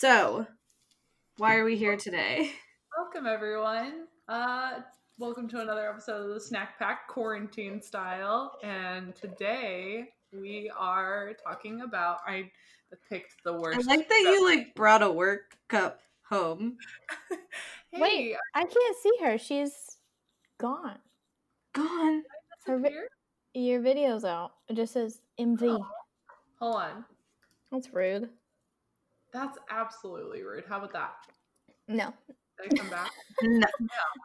[0.00, 0.46] So,
[1.38, 2.52] why are we here today?
[2.96, 4.06] Welcome everyone.
[4.28, 4.80] Uh
[5.18, 8.56] welcome to another episode of the Snack Pack quarantine style.
[8.62, 12.50] And today we are talking about I
[13.08, 13.88] picked the worst.
[13.88, 16.76] I like that you like brought a work cup home.
[17.90, 18.36] Hey, Wait.
[18.54, 19.38] I can't see her.
[19.38, 19.72] She's
[20.60, 20.98] gone.
[21.72, 22.22] Gone.
[22.66, 22.90] her vi-
[23.54, 24.50] Your video's out.
[24.68, 25.62] It just says MV.
[25.62, 25.86] Oh.
[26.60, 27.04] Hold on.
[27.72, 28.28] That's rude.
[29.32, 30.64] That's absolutely rude.
[30.68, 31.14] How about that?
[31.88, 32.12] No.
[32.62, 33.10] Did I come back?
[33.42, 33.66] No.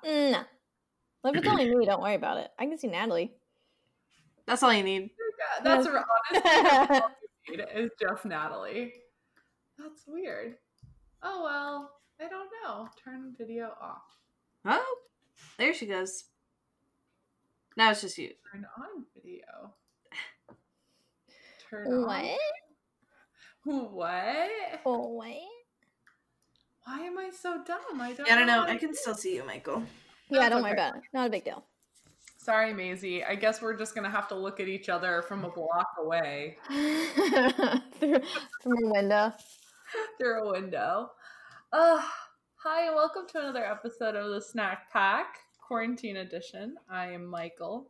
[0.04, 0.44] No.
[1.24, 2.52] Well, if it's only me, don't worry about it.
[2.60, 3.32] I can see Natalie.
[4.46, 5.10] That's all you need.
[5.40, 7.12] Yeah, that's r- honestly all
[7.48, 8.94] you need is just Natalie.
[9.78, 10.56] That's weird.
[11.22, 12.88] Oh well, I don't know.
[13.04, 14.04] Turn video off.
[14.66, 14.96] Oh,
[15.58, 16.26] there she goes.
[17.78, 18.32] Now it's just you.
[18.52, 19.74] Turn on video.
[21.70, 22.06] Turn on.
[22.06, 22.38] What?
[23.92, 24.50] What?
[24.86, 25.34] Oh, what?
[26.86, 28.02] Why am I so dumb?
[28.02, 28.28] I don't.
[28.28, 28.64] Yeah, I don't know.
[28.64, 29.86] how I can still see you, Mykel.
[30.34, 31.04] Yeah, That's don't worry about it.
[31.14, 31.64] Not a big deal.
[32.38, 33.24] Sorry, Mazie.
[33.24, 36.58] I guess we're just gonna have to look at each other from a block away
[38.00, 38.20] Through,
[38.64, 39.32] from a window.
[40.18, 41.12] through a window.
[41.72, 42.02] Uh,
[42.56, 46.78] hi, and welcome to another episode of the Snack Pack Quarantine Edition.
[46.90, 47.86] I am Mykel.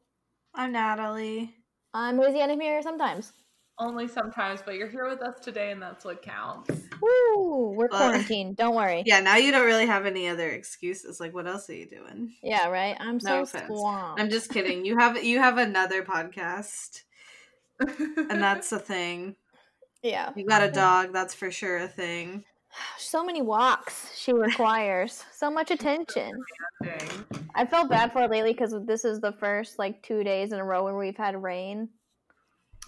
[0.53, 1.55] I'm Natalie.
[1.93, 3.31] I'm Louisiana here sometimes.
[3.79, 6.69] Only sometimes, but you're here with us today, and that's what counts.
[7.01, 7.71] Woo!
[7.75, 8.55] We're Uh, quarantined.
[8.55, 9.01] Don't worry.
[9.05, 11.19] Yeah, now you don't really have any other excuses.
[11.19, 12.35] Like, what else are you doing?
[12.43, 12.95] Yeah, right?
[12.99, 13.65] I'm so offense.
[13.67, 14.21] swamped.
[14.21, 14.85] I'm just kidding.
[14.85, 17.01] You have you have another podcast,
[17.79, 19.35] and that's a thing.
[20.03, 20.31] yeah.
[20.35, 21.11] You got a dog.
[21.11, 22.43] That's for sure a thing.
[22.97, 25.23] So many walks she requires.
[25.31, 26.31] so much attention.
[27.53, 30.59] I felt bad for her lately because this is the first like two days in
[30.59, 31.89] a row where we've had rain.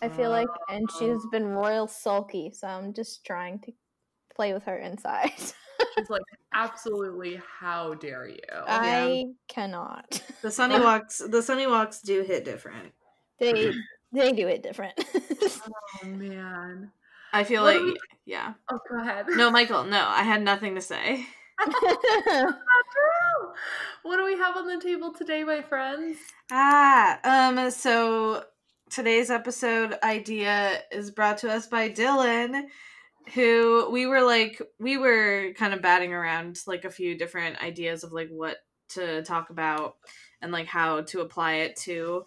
[0.02, 3.72] I feel like, and she's been royal sulky, so I'm just trying to
[4.36, 5.32] play with her inside.
[5.98, 6.22] She's like,
[6.54, 8.38] absolutely, how dare you?
[8.66, 10.22] I cannot.
[10.42, 11.22] The sunny walks.
[11.26, 12.94] The sunny walks do hit different.
[13.40, 13.72] They
[14.12, 14.94] they do it different.
[16.04, 16.92] oh man.
[17.34, 18.54] I feel What like we- yeah.
[18.70, 19.26] Oh, go ahead.
[19.30, 19.88] No, Mykel.
[19.90, 21.26] No, I had nothing to say.
[24.04, 26.18] What do we have on the table today, my friends?
[26.52, 27.20] Ah,
[27.50, 28.44] um, so
[28.90, 32.64] today's episode idea is brought to us by Dylan,
[33.34, 38.04] who we were like, we were kind of batting around like a few different ideas
[38.04, 38.58] of like what
[38.90, 39.96] to talk about
[40.42, 42.26] and like how to apply it to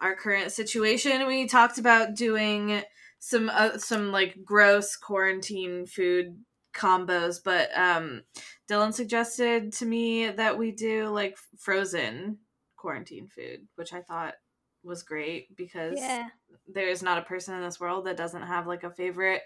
[0.00, 1.26] our current situation.
[1.26, 2.82] We talked about doing
[3.18, 6.44] some uh, some like gross quarantine food
[6.74, 8.22] combos, but um
[8.68, 12.38] Dylan suggested to me that we do like frozen
[12.76, 14.34] quarantine food, which I thought
[14.84, 16.28] was great because yeah.
[16.66, 19.42] there is not a person in this world that doesn't have like a favorite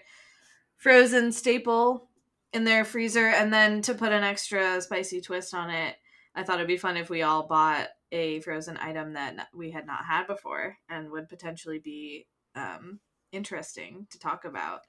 [0.77, 2.09] frozen staple
[2.53, 3.27] in their freezer.
[3.27, 5.95] And then to put an extra spicy twist on it,
[6.35, 9.85] I thought it'd be fun if we all bought a frozen item that we had
[9.85, 12.99] not had before and would potentially be um,
[13.31, 14.81] interesting to talk about.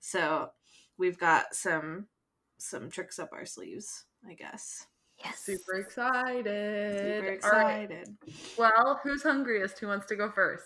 [0.00, 0.50] So
[0.98, 2.06] we've got some
[2.58, 4.86] some tricks up our sleeves, I guess.
[5.24, 5.40] Yes.
[5.40, 7.00] Super excited.
[7.00, 7.90] Super All right.
[7.90, 8.16] excited.
[8.56, 9.78] Well, who's hungriest?
[9.78, 10.64] Who wants to go first?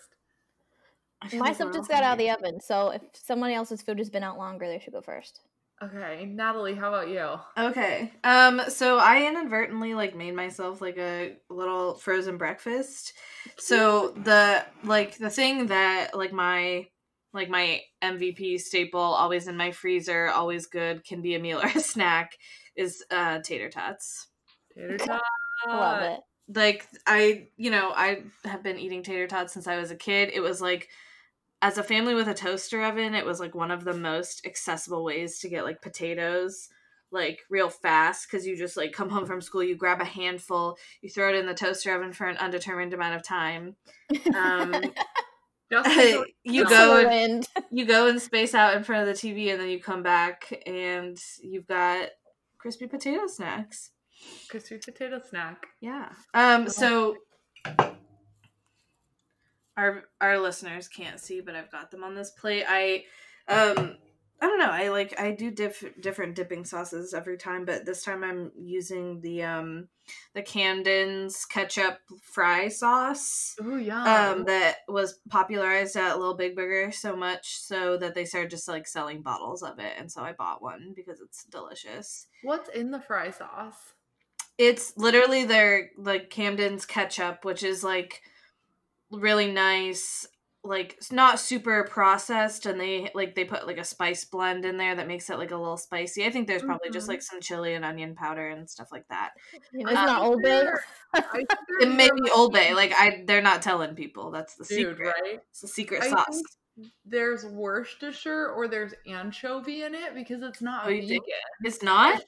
[1.22, 3.99] I My like stuff just got out of the oven, so if someone else's food
[3.99, 5.41] has been out longer, they should go first.
[5.83, 7.39] Okay, Natalie, how about you?
[7.59, 8.12] Okay.
[8.25, 13.15] Um so I inadvertently like made myself like a little frozen breakfast.
[13.59, 16.87] So the like the thing that like my
[17.33, 21.66] like my MVP staple always in my freezer, always good, can be a meal or
[21.69, 22.37] a snack
[22.77, 24.30] is uh tater tots.
[24.75, 25.22] Tater tot.
[25.67, 26.21] Love it.
[26.53, 30.31] Like I, you know, I have been eating tater tots since I was a kid.
[30.33, 30.89] It was like
[31.63, 35.05] as a family with a toaster oven, it was like one of the most accessible
[35.05, 36.69] ways to get like potatoes
[37.13, 40.77] like real fast because you just like come home from school, you grab a handful,
[41.03, 43.77] you throw it in the toaster oven for an undetermined amount of time.
[44.34, 44.75] Um,
[45.73, 49.61] Just you go and, you go and space out in front of the TV, and
[49.61, 52.09] then you come back and you've got
[52.59, 53.91] crispy potato snacks.
[54.49, 55.67] Crispy potato snack.
[55.81, 56.11] Yeah.
[56.34, 56.69] Um.
[56.69, 57.17] So
[59.77, 62.65] our our listeners can't see, but I've got them on this plate.
[62.69, 63.05] I
[63.49, 63.97] um
[64.43, 64.71] I don't know.
[64.71, 69.21] I like I do diff- different dipping sauces every time, but this time I'm using
[69.21, 69.89] the um
[70.34, 73.55] the Camden's ketchup fry sauce.
[73.63, 74.07] Ooh, yum.
[74.07, 78.66] Um, that was popularized at Little Big Burger so much so that they started just
[78.66, 82.27] like selling bottles of it, and so I bought one because it's delicious.
[82.43, 83.93] What's in the fry sauce?
[84.60, 88.21] It's literally their like Camden's ketchup, which is like
[89.10, 90.27] really nice
[90.62, 94.77] like it's not super processed and they like they put like a spice blend in
[94.77, 96.27] there that makes it like a little spicy.
[96.27, 97.09] I think there's probably just Mhm.
[97.09, 99.30] like some chili and onion powder and stuff like that.
[99.72, 100.60] You know, it's Um, not Old Bay.
[100.60, 100.84] Sure.
[101.15, 101.48] I think
[101.80, 102.74] It may be Old Bay.
[102.74, 104.30] Like I they're not telling people.
[104.30, 105.15] That's the dude, secret.
[105.24, 105.41] right?
[105.48, 106.27] It's the secret I sauce.
[106.28, 106.47] think
[107.04, 111.21] there's Worcestershire or there's anchovy in it because it's not Oh, vegan.
[111.65, 112.22] It's not?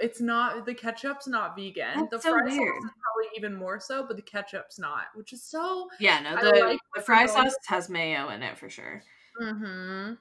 [0.00, 2.08] It's not the ketchup's not vegan.
[2.10, 5.32] That's the so fry sauce is probably even more so, but the ketchup's not, which
[5.32, 8.68] is so Yeah, no, the, like the fry going sauce has mayo in it for
[8.68, 9.02] sure.
[9.40, 10.14] Mm-hmm.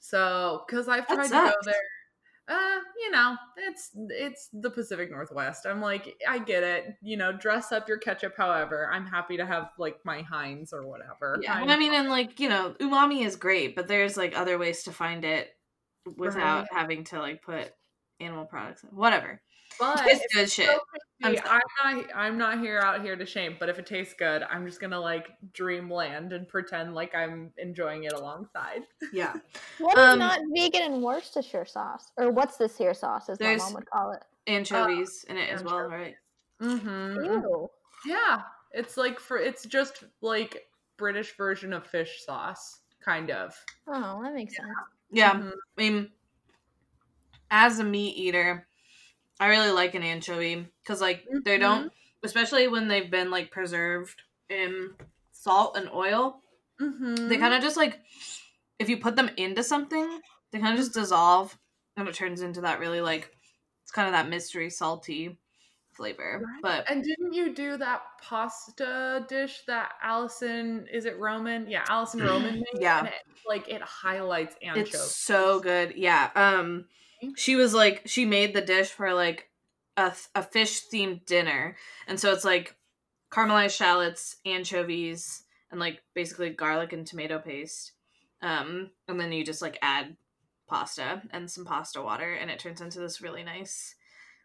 [0.00, 1.74] So, because I've tried to go there,
[2.48, 5.66] uh, you know, it's it's the Pacific Northwest.
[5.66, 6.94] I'm like, I get it.
[7.02, 8.34] You know, dress up your ketchup.
[8.36, 11.38] However, I'm happy to have like my Heinz or whatever.
[11.42, 11.54] Yeah.
[11.58, 14.84] I'm- I mean and like, you know, umami is great, but there's like other ways
[14.84, 15.50] to find it
[16.16, 16.68] without Right.
[16.72, 17.72] having to like put
[18.20, 18.90] animal products in.
[18.90, 19.40] Whatever.
[19.78, 20.66] But It's good shit.
[20.66, 20.78] so
[21.22, 21.36] I'm
[21.82, 22.06] I'm, not.
[22.14, 23.56] I'm not here out here to shame.
[23.58, 28.04] But if it tastes good, I'm just gonna like dreamland and pretend like I'm enjoying
[28.04, 28.82] it alongside.
[29.12, 29.34] Yeah.
[29.78, 32.12] What is Um, not vegan in Worcestershire sauce?
[32.16, 34.22] Or what's this here sauce, as my mom would call it?
[34.46, 36.14] Anchovies in it as well, right?
[36.62, 37.24] Mm-hmm.
[37.24, 37.70] Ew.
[38.06, 38.42] Yeah,
[38.72, 43.54] it's like for it's just like British version of fish sauce, kind of.
[43.88, 44.68] Oh, that makes sense.
[45.10, 45.34] Yeah.
[45.34, 45.52] Mhm.
[45.52, 46.10] I mean,
[47.50, 48.67] as a meat eater,
[49.40, 51.92] I really like an anchovy because, like, they don't,
[52.24, 54.90] especially when they've been like preserved in
[55.32, 56.42] salt and oil.
[56.80, 57.28] Mhm.
[57.28, 58.00] They kind of just like,
[58.78, 60.20] if you put them into something,
[60.50, 61.56] they kind of just dissolve,
[61.96, 63.34] and it turns into that really like,
[63.82, 65.38] it's kind of that mystery salty
[65.92, 66.40] flavor.
[66.44, 66.62] Right.
[66.62, 71.68] But And didn't you do that pasta dish that Alison is it Roman?
[71.68, 72.80] Yeah, Alison Roman made.
[72.80, 73.06] Yeah.
[73.06, 73.12] it,
[73.46, 74.94] like it highlights anchovies.
[74.94, 75.94] It's so good.
[75.96, 76.30] Yeah.
[76.36, 76.86] Um
[77.36, 79.48] she was like she made the dish for like
[79.96, 81.76] a, a fish themed dinner.
[82.06, 82.76] And so it's like
[83.30, 87.92] caramelized shallots, anchovies, and like basically garlic and tomato paste.
[88.42, 90.16] Um and then you just like add
[90.68, 93.94] pasta and some pasta water and it turns into this really nice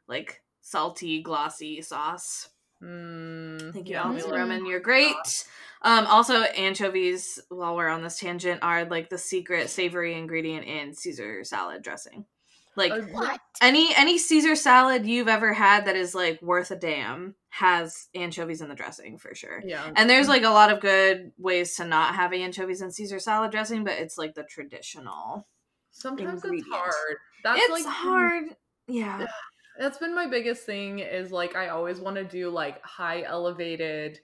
[0.08, 2.50] like salty glossy sauce.
[2.82, 4.20] Mm, Thank you, yummy.
[4.20, 4.38] Alex Mm.
[4.38, 4.66] Roman.
[4.66, 5.48] You're great.
[5.84, 10.94] Um, also, anchovies, while we're on this tangent, are like the secret savory ingredient in
[10.94, 12.26] Caesar salad dressing.
[12.76, 13.40] Like What?
[13.62, 18.62] any any Caesar salad you've ever had that is like worth a damn has anchovies
[18.62, 19.62] in the dressing for sure.
[19.64, 19.92] yeah.
[19.96, 23.52] And there's like a lot of good ways to not have anchovies in Caesar salad
[23.52, 25.48] dressing, but it's like the traditional.
[25.92, 27.18] Sometimes it's hard.
[27.44, 28.46] That's it's like hard.
[28.88, 29.28] Yeah.
[29.80, 34.20] That's been my biggest thing is like I always want to do like high elevated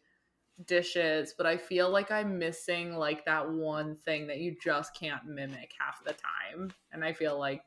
[0.66, 5.26] dishes, but I feel like I'm missing like that one thing that you just can't
[5.26, 6.72] mimic half the time.
[6.92, 7.62] And I feel like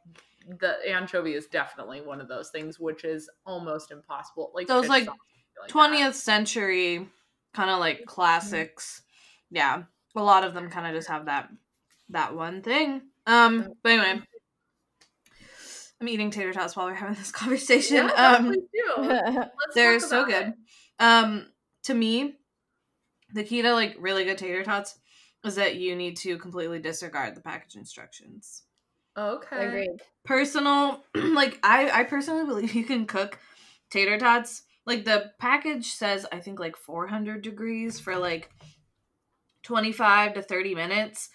[0.61, 4.51] the anchovy is definitely one of those things which is almost impossible.
[4.55, 7.09] Like Those, like, sauce, I feel like 20th century
[7.55, 9.03] kind of like classics.
[9.51, 9.83] Yeah.
[10.17, 11.49] A lot of them kind of just have that
[12.11, 13.03] that one thing.
[13.27, 14.23] Um but anyway,
[16.01, 17.97] I'm eating tater tots while we're having this conversation.
[18.09, 19.03] Yeah, um please do.
[19.03, 20.49] Let's they're so good.
[20.49, 20.55] it.
[20.99, 21.47] Um
[21.85, 22.37] to me,
[23.33, 24.99] the key to like really good tater tots
[25.45, 28.63] is that you need to completely disregard the package instructions.
[29.17, 29.67] Okay.
[29.69, 30.01] Agreed.
[30.25, 33.39] Personal like I I personally believe you can cook
[33.91, 34.63] tater tots.
[34.87, 38.51] Like the package says I think like 400 degrees for like
[39.63, 41.31] 25 to 30 minutes.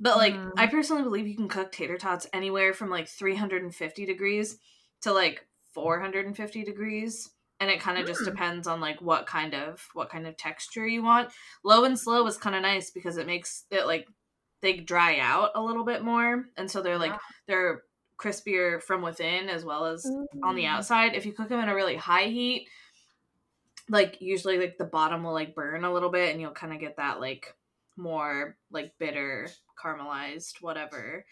[0.00, 0.52] But like Mhm.
[0.56, 4.58] I personally believe you can cook tater tots anywhere from like 350 degrees
[5.02, 7.30] to like 450 degrees
[7.60, 8.26] and it kind of just Mm.
[8.26, 11.30] depends on like what kind of what kind of texture you want.
[11.64, 14.06] Low and slow is kind of nice because it makes it like
[14.62, 17.12] they dry out a little bit more and so they're like
[17.46, 17.82] they're
[18.18, 20.04] crispier from within as well as
[20.42, 20.70] on the Mm.
[20.70, 21.14] outside.
[21.14, 22.66] If you cook them in a really high heat,
[23.88, 26.80] like usually like the bottom will like burn a little bit and you'll kind of
[26.80, 27.54] get that like
[27.96, 29.48] more like bitter
[29.82, 31.24] caramelized whatever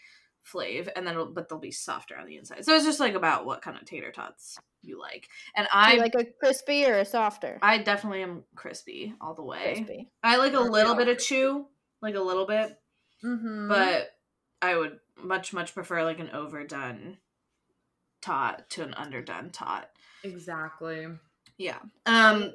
[0.43, 2.63] flavor and then but they'll be softer on the inside.
[2.63, 5.27] So it's just like about what kind of tater tots you like.
[5.55, 7.57] And I you like a crispy or a softer?
[7.61, 9.73] I definitely am crispy all the way.
[9.73, 10.09] crispy.
[10.23, 11.65] I like a little bit of chew,
[12.01, 12.77] like a little bit,
[13.23, 13.67] Mhm.
[13.69, 14.11] but
[14.61, 17.17] I would much much prefer like an overdone
[18.21, 19.89] tot to an underdone tot.
[20.23, 21.07] exactly.
[21.57, 21.79] Yeah.
[22.05, 22.53] Um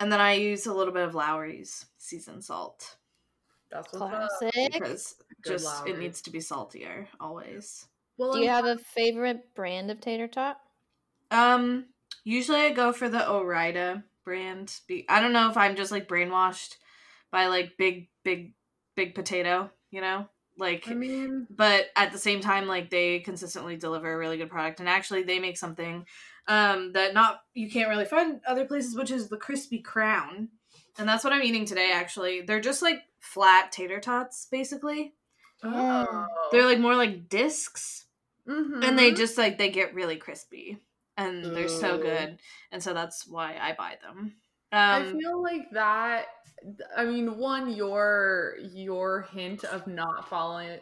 [0.00, 2.96] and then I use a little bit of Lawry's seasoned salt
[3.70, 4.38] That's what's.
[4.38, 4.72] Classic.
[4.72, 7.86] because Good just it needs to be saltier always.
[8.16, 10.60] Well, Do you I'm- have a favorite brand of tater tot?
[11.30, 11.86] Um,
[12.22, 14.80] usually I go for the Ore-Ida brand.
[14.86, 16.76] Be- I don't know if I'm just like brainwashed
[17.32, 18.54] by like big, big,
[18.94, 19.70] big potato.
[19.94, 20.26] You know,
[20.58, 20.88] like.
[20.88, 24.80] I mean, but at the same time, like they consistently deliver a really good product,
[24.80, 26.04] and actually they make something
[26.48, 30.48] um, that not you can't really find other places, which is the crispy crown,
[30.98, 31.90] and that's what I'm eating today.
[31.92, 35.14] Actually, they're just like flat tater tots, basically.
[35.62, 36.26] Oh.
[36.50, 38.06] They're like more like discs,
[38.48, 38.84] Mhm.
[38.84, 40.80] and they just like they get really crispy
[41.16, 42.38] and they're so good
[42.72, 44.34] and so that's why i buy them
[44.90, 46.26] I um feel like that.
[46.96, 50.78] I mean, one your your hint of not following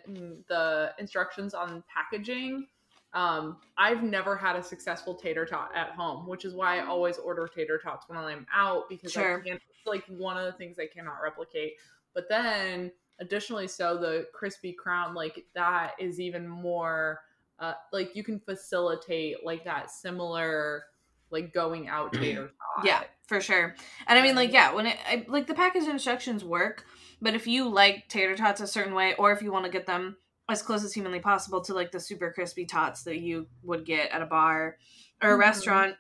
[0.49, 2.69] the instructions on packaging.
[3.15, 7.19] Um, I've never had a successful tater tot at home, which is why I always
[7.19, 9.41] order tater tots when I'm out because Sure.
[9.45, 9.61] I can't.
[9.71, 11.75] It's like one of the things I cannot replicate.
[12.15, 17.21] But then, additionally, so the crispy crown, like that, is even more.
[17.59, 20.85] Uh, like you can facilitate like that similar,
[21.33, 22.85] like going out tater tot.
[22.87, 23.75] yeah for sure
[24.07, 26.85] and i mean like yeah when it I, like the package instructions work
[27.21, 29.87] but if you like tater tots a certain way or if you want to get
[29.87, 30.17] them
[30.49, 34.11] as close as humanly possible to like the super crispy tots that you would get
[34.11, 34.77] at a bar
[35.23, 35.41] or a Mhm.
[35.41, 35.95] restaurant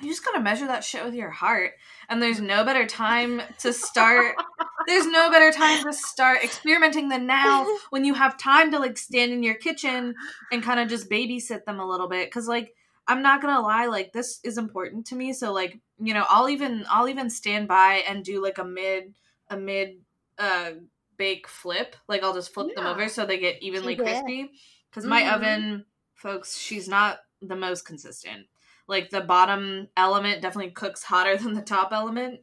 [0.00, 1.72] you just gotta measure that shit with your heart
[2.08, 4.36] and there's no better time to start
[4.86, 8.96] there's no better time to start experimenting than now when you have time to like
[8.96, 10.14] stand in your kitchen
[10.52, 12.74] and kind of just babysit them a little bit because like
[13.08, 16.48] i'm not gonna lie like this is important to me so like you know i'll
[16.48, 19.14] even i'll even stand by and do like a mid
[19.48, 19.96] a mid
[20.38, 20.70] uh
[21.16, 24.02] bake flip like i'll just flip them over so they get evenly Yeah.
[24.04, 24.50] crispy
[24.90, 25.34] because my Mhm.
[25.34, 25.84] oven
[26.14, 28.46] folks she's not the most consistent
[28.86, 32.40] like the bottom element definitely cooks hotter than the top element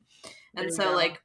[0.58, 0.96] and so go.
[0.96, 1.22] like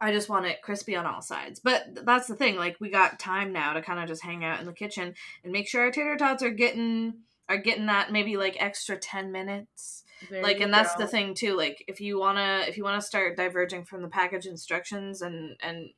[0.00, 1.58] I just want it crispy on all sides.
[1.58, 2.56] But that's the thing.
[2.56, 5.52] Like we got time now to kind of just hang out in the kitchen and
[5.52, 10.04] make sure our tater tots are getting are getting that maybe like extra 10 minutes.
[10.20, 11.54] There like and that's the thing too.
[11.56, 15.22] Like if you want to if you want to start diverging from the package instructions
[15.22, 15.90] and and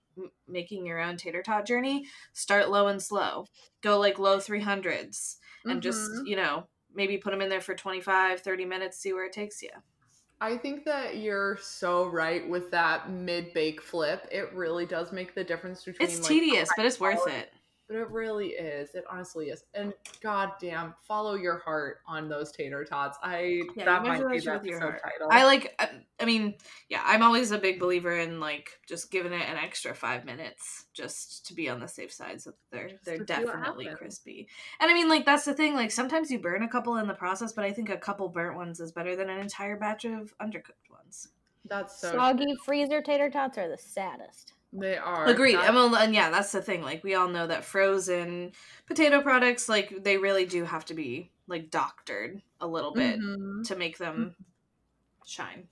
[0.46, 3.46] making your own tater tot journey, start low and slow.
[3.82, 5.38] Go like low 300s
[5.68, 6.24] and just, Mhm.
[6.24, 9.62] you know, maybe put them in there for 25 30 minutes see where it takes
[9.62, 9.70] you.
[10.40, 14.26] I think that you're so right with that mid bake flip.
[14.32, 16.08] It really does make the difference between.
[16.08, 17.52] It's like, tedious, but it's worth it.
[17.88, 18.94] But it really is.
[18.94, 19.64] It honestly is.
[19.72, 23.16] And goddamn, follow your heart on those tater tots.
[23.22, 25.02] I Yeah, that might be that shit the with your episode heart.
[25.02, 25.28] title.
[25.30, 25.74] I like.
[25.78, 25.88] I,
[26.20, 26.54] I mean,
[26.90, 30.84] yeah, I'm always a big believer in like just giving it an extra five minutes
[30.92, 33.54] just to be on the safe side, so that they're Just they're to see what
[33.54, 34.48] definitely crispy.
[34.80, 35.74] And I mean, like that's the thing.
[35.74, 38.56] Like sometimes you burn a couple in the process, but I think a couple burnt
[38.56, 41.28] ones is better than an entire batch of undercooked ones.
[41.64, 44.52] That's so Soggy freezer tater tots are the saddest.
[44.72, 45.56] They are Agreed.
[45.56, 46.82] That- I mean, and yeah, that's the thing.
[46.82, 48.52] Like we all know that frozen
[48.86, 53.66] potato products, like they really do have to be like doctored a little bit Mhm.
[53.68, 54.34] to make them
[55.24, 55.68] shine.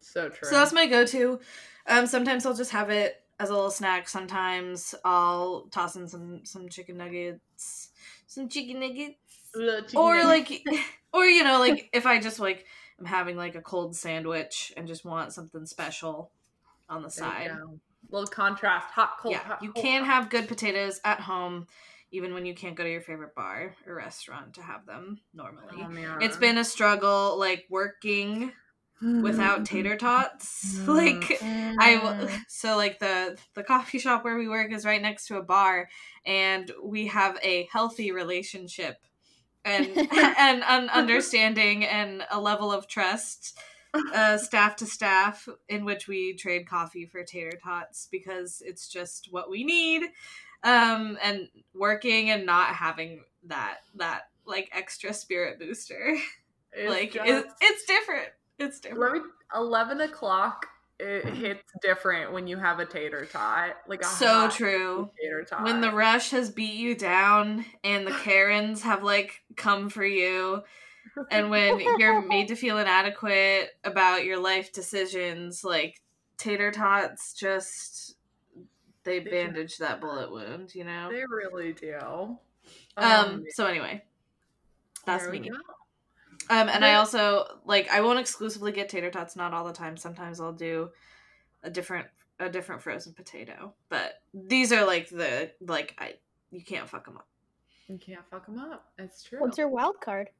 [0.00, 0.48] So true.
[0.48, 1.40] So that's my go-to.
[1.86, 4.08] Um, sometimes I'll just have it as a little snack.
[4.08, 7.90] Sometimes I'll toss in some some chicken nuggets,
[8.26, 9.16] some chicken nuggets,
[9.54, 10.62] chicken or nuggets.
[10.66, 10.78] like,
[11.12, 12.66] or you know, like if I just like
[12.98, 16.30] I'm having like a cold sandwich and just want something special
[16.88, 17.50] on the There side.
[18.10, 19.34] Little contrast, hot, cold.
[19.34, 20.12] yeah, hot, you cold, can hot.
[20.12, 21.66] have good potatoes at home,
[22.10, 25.76] even when you can't go to your favorite bar or restaurant to have them normally.
[25.76, 26.22] Oh, man.
[26.22, 28.52] It's been a struggle, like working
[29.00, 30.82] without tater tots.
[30.88, 31.40] like
[31.80, 32.44] I Mm.
[32.48, 35.88] so like the the coffee shop where we work is right next to a bar,
[36.24, 38.96] and we have a healthy relationship,
[39.64, 43.58] and and an understanding and a level of trust,
[44.14, 49.28] uh, staff to staff, in which we trade coffee for tater tots because it's just
[49.30, 50.02] what we need,
[50.62, 56.16] um, and working and not having that that like extra spirit booster,
[56.72, 58.28] It's like just- it, it's different.
[58.58, 59.24] It's different.
[59.56, 60.66] 11 o'clock,
[61.00, 63.74] it hits different when you have a tater tot.
[63.88, 65.10] Like So true.
[65.20, 65.64] Tater tot.
[65.64, 70.62] when the rush has beat you down and the karens have like come for you
[71.30, 76.00] and when you're made to feel inadequate about your life decisions like
[76.36, 78.16] tater tots just
[79.04, 82.38] they They bandage that bullet wound you know They really do.
[82.96, 84.02] um so anyway
[85.06, 85.50] that's me
[86.50, 89.96] um and i also like i won't exclusively get tater tots not all the time
[89.96, 90.90] sometimes i'll do
[91.62, 92.06] a different
[92.38, 96.14] a different frozen potato but these are like the like i
[96.50, 97.26] you can't fuck them up
[97.88, 98.92] You can't fuck them up.
[98.98, 99.40] It's true.
[99.40, 100.30] What's your wild card?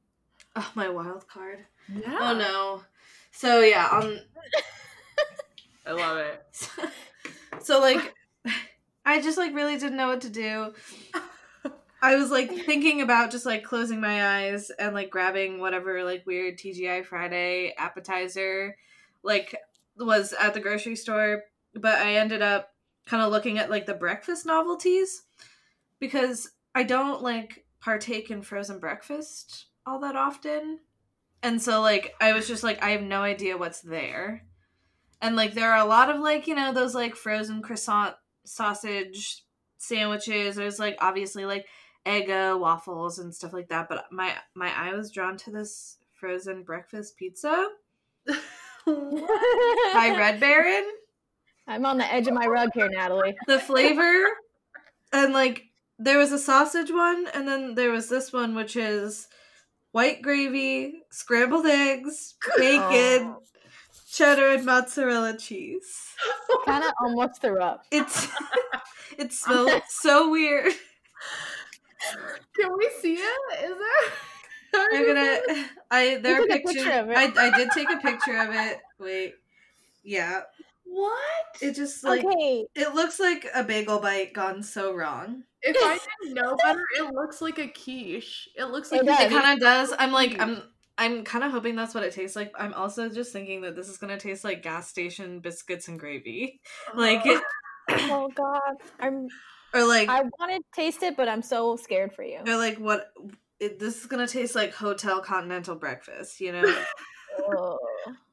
[0.55, 1.59] Oh, my wild card.
[1.93, 2.17] yeah.
[2.19, 2.81] Oh no.
[3.31, 4.19] So yeah, um
[5.85, 6.69] I love it.
[7.61, 8.13] so like
[9.05, 10.73] I just like really didn't know what to do.
[12.03, 16.25] I was like thinking about just like closing my eyes and like grabbing whatever like
[16.25, 18.75] weird TGI Friday appetizer
[19.23, 19.55] like
[19.97, 21.43] was at the grocery store,
[21.75, 22.69] but I ended up
[23.05, 25.23] kind of looking at like the breakfast novelties
[25.99, 30.79] because I don't like partake in frozen breakfast all that often.
[31.43, 34.45] And so like I was just like I have no idea what's there.
[35.21, 39.43] And like there are a lot of like, you know, those like frozen croissant sausage
[39.77, 40.55] sandwiches.
[40.55, 41.65] There's like obviously like
[42.05, 45.97] Eggo uh, waffles and stuff like that, but my my eye was drawn to this
[46.19, 47.67] frozen breakfast pizza
[48.85, 50.89] by Red Baron.
[51.67, 53.35] I'm on the edge of my rug here, Natalie.
[53.47, 54.23] the flavor
[55.13, 55.65] and like
[55.99, 59.27] there was a sausage one and then there was this one which is
[59.91, 63.41] white gravy scrambled eggs bacon Oh,
[64.09, 65.93] cheddar and mozzarella cheese
[66.65, 67.83] kind of almost threw up.
[67.91, 68.27] it's
[69.17, 70.73] it smells so weird
[72.59, 73.63] Can we see it?
[73.63, 74.13] Is there?
[74.73, 77.17] i'm gonna i there are took a pictures picture of it.
[77.17, 79.33] I, I did take a picture of it wait
[80.03, 80.41] yeah
[80.85, 81.13] What?
[81.61, 85.99] it just like okay, it looks like a bagel bite gone so wrong If I
[86.23, 88.49] didn't know better, it looks like a quiche.
[88.55, 89.07] It looks like It.
[89.07, 89.93] It kind of does.
[89.97, 90.61] I'm like, I'm,
[90.97, 92.51] I'm kind of hoping that's what it tastes like.
[92.57, 96.61] I'm also just thinking that this is gonna taste like gas station biscuits and gravy,
[96.95, 97.41] like it,
[97.89, 99.27] oh god, I'm.
[99.73, 102.39] or like, I want to taste it, but I'm so scared for you.
[102.45, 103.11] or like what.
[103.59, 106.63] It, this is gonna taste like hotel continental breakfast, you know.
[107.47, 107.77] Oh.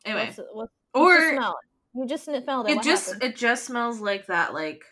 [0.05, 1.59] anyway, What's, what's, what's or the smell?
[1.95, 2.73] You just smelled it.
[2.73, 3.23] it What just happened?
[3.23, 4.85] it just smells like that like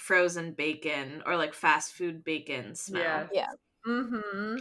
[0.00, 3.02] frozen bacon or like fast food bacon smell.
[3.02, 3.26] Yeah.
[3.32, 3.50] Yeah.
[3.86, 4.56] Mm-hmm.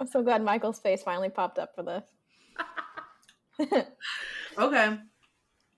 [0.00, 2.04] I'm so glad Mykel's face finally popped up for this.
[4.58, 4.98] Okay.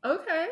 [0.04, 0.48] Okay.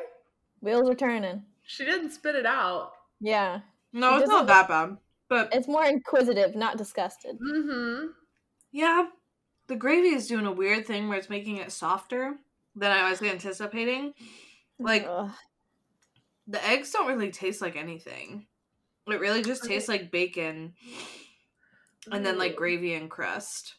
[0.60, 1.42] Wheels are turning.
[1.66, 2.92] She didn't spit it out.
[3.20, 4.96] Yeah, No, It it's doesn't- that bad,
[5.28, 7.36] but it's more inquisitive, not disgusted.
[7.40, 8.08] Mm-hmm.
[8.70, 9.06] Yeah.
[9.66, 12.36] The gravy is doing a weird thing where it's making it softer
[12.76, 14.12] than I was anticipating.
[14.78, 15.30] Like Ugh.
[16.46, 18.46] the eggs don't really taste like anything.
[19.08, 20.74] It really just tastes like bacon
[22.10, 23.74] and then like gravy and crust.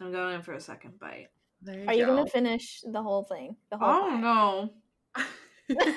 [0.00, 1.28] I'm going in for a second bite.
[1.62, 3.56] There Are you gonna finish the whole thing?
[3.70, 4.20] The whole Oh pie?
[4.20, 4.70] no.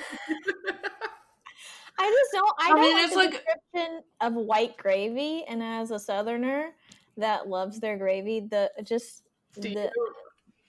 [1.98, 2.52] I just don't.
[2.58, 5.98] I, I don't mean, like it's the like- description of white gravy, and as a
[5.98, 6.70] Southerner
[7.16, 9.22] that loves their gravy, the just
[9.60, 9.88] Do you,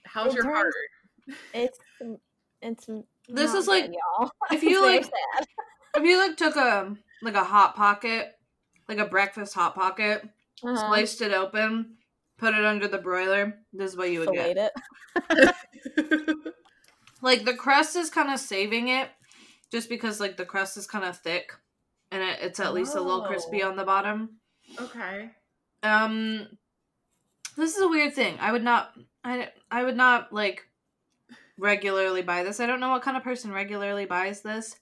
[0.04, 0.72] how's it your turns- heart?
[1.52, 1.78] It's
[2.62, 2.86] it's.
[3.28, 4.30] This is like- good, y'all.
[4.52, 5.46] if you, like- sad.
[5.96, 8.32] If you like took a like a hot pocket,
[8.88, 10.22] like a breakfast hot pocket,
[10.62, 10.76] Uh-huh.
[10.88, 11.96] sliced it open,
[12.38, 15.54] put it under the broiler, this is what you would Filleted get.
[15.96, 16.36] it.
[17.22, 19.08] Like the crust is kind of saving it
[19.72, 21.52] just because like the crust is kind of thick
[22.10, 23.70] and it, it's at least a little crispy Oh.
[23.70, 24.40] on the bottom.
[24.80, 25.30] okay.
[25.82, 26.48] Um,
[27.56, 28.36] this is a weird thing.
[28.40, 28.92] I would not.
[29.22, 30.66] I I would not like
[31.58, 32.60] regularly buy this.
[32.60, 34.76] I don't know what kind of person regularly buys this.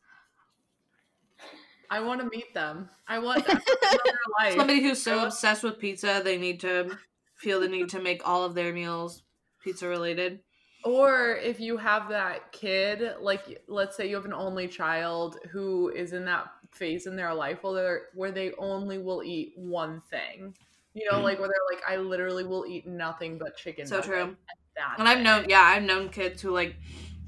[1.90, 2.88] I want to meet them.
[3.06, 4.56] I want that for their life.
[4.56, 6.96] Somebody who's so obsessed with pizza, they need to
[7.36, 9.22] feel the need to make all of their meals
[9.62, 10.40] pizza related.
[10.84, 15.90] Or if you have that kid, like let's say you have an only child who
[15.90, 20.02] is in that phase in their life where they're, where they only will eat one
[20.10, 20.54] thing.
[20.94, 21.24] You know, mm-hmm.
[21.24, 23.86] like where they're like, I literally will eat nothing but chicken.
[23.86, 24.36] So true.
[24.76, 26.76] And that's And I've known, yeah, I've known kids who like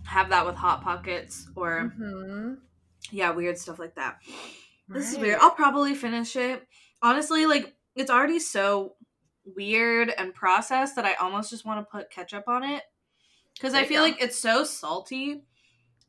[0.06, 2.58] have that with hot pockets or Mhm.
[3.10, 4.18] yeah, weird stuff like that.
[4.88, 5.38] This is weird.
[5.40, 6.66] I'll probably finish it.
[7.02, 8.96] Honestly, like it's already so
[9.44, 12.82] weird and processed that I almost just want to put ketchup on it
[13.54, 14.08] because I feel go.
[14.10, 15.44] like it's so salty.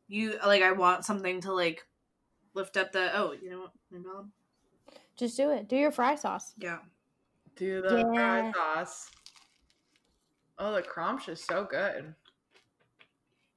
[0.07, 1.85] You like I want something to like
[2.53, 4.29] lift up the oh you know what maybe I'll-
[5.17, 5.67] Just do it.
[5.67, 6.53] Do your fry sauce.
[6.57, 6.79] yeah
[7.55, 9.09] Do the fry sauce.
[10.57, 12.13] Oh, the crunch is so good.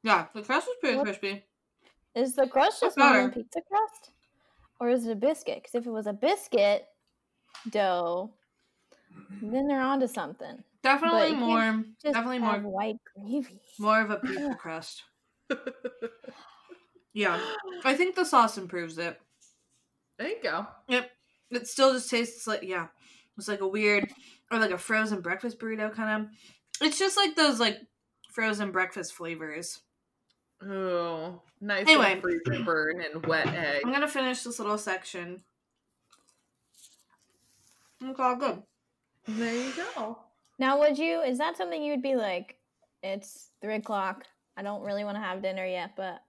[0.02, 1.44] yeah the crust was pretty What- crispy.
[2.14, 3.42] Is the crust just normal better.
[3.42, 4.10] pizza crust,
[4.80, 5.56] or is it a biscuit?
[5.62, 6.88] Because if it was a biscuit
[7.70, 8.32] dough,
[9.42, 10.64] then they're onto something.
[10.82, 13.60] Definitely you more Just definitely have more white gravy.
[13.78, 15.04] more of a pizza crust.
[17.14, 17.40] Yeah,
[17.84, 19.20] I think the sauce improves it.
[20.18, 20.66] there you go.
[20.88, 21.10] Yep,
[21.50, 22.88] it still just tastes like yeah,
[23.36, 24.08] it's like a weird
[24.52, 26.30] or like a frozen breakfast burrito kind of.
[26.80, 27.78] It's just like those like
[28.30, 29.80] frozen breakfast flavors.
[30.62, 32.14] Oh, nice Anyway.
[32.16, 33.82] little freezer burn and wet egg.
[33.84, 35.42] I'm gonna finish this little section.
[38.00, 38.62] It's all good.
[39.26, 40.18] There you go.
[40.58, 41.20] Now, would you?
[41.22, 42.56] Is that something you would be like?
[43.02, 44.24] It's three o'clock.
[44.56, 46.20] I don't really want to have dinner yet, but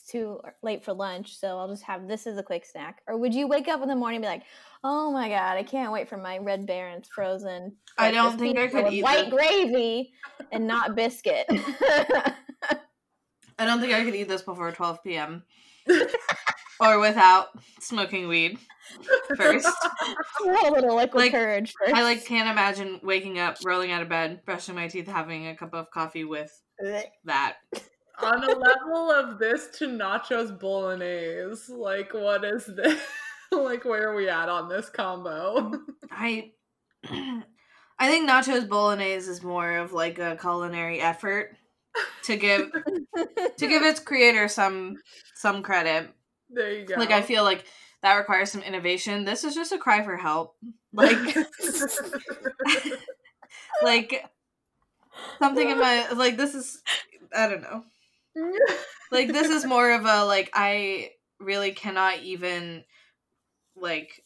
[0.00, 3.02] it's too late for lunch, so I'll just have this as a quick snack?
[3.06, 4.42] Or would you wake up in the morning and be like,
[4.82, 7.76] oh my god, I can't wait for my Red Baron's frozen?
[7.98, 9.30] I don't think I could eat white that.
[9.30, 10.12] gravy
[10.52, 11.46] and not biscuit.
[11.50, 12.34] I
[13.64, 15.44] don't think I could eat this before 12 p.m.
[16.80, 17.48] or without
[17.80, 18.58] smoking weed
[19.36, 19.68] first.
[20.46, 21.94] a little liquid Like, courage first.
[21.94, 25.56] I like can't imagine waking up, rolling out of bed, brushing my teeth, having a
[25.56, 26.52] cup of coffee with
[27.24, 27.56] that.
[28.22, 33.00] On a level of this to nachos bolognese, like what is this?
[33.52, 35.72] like where are we at on this combo?
[36.10, 36.52] I
[37.04, 41.56] I think nachos bolognese is more of like a culinary effort
[42.24, 42.70] to give
[43.56, 44.96] to give its creator some
[45.34, 46.10] some credit.
[46.50, 46.94] there you go.
[46.96, 47.64] Like I feel like
[48.02, 49.24] that requires some innovation.
[49.24, 50.56] This is just a cry for help.
[50.92, 51.36] Like
[53.82, 54.24] like
[55.40, 56.82] something in my like this is
[57.34, 57.84] I don't know.
[59.10, 62.84] Like this is more of a like I really cannot even
[63.76, 64.22] like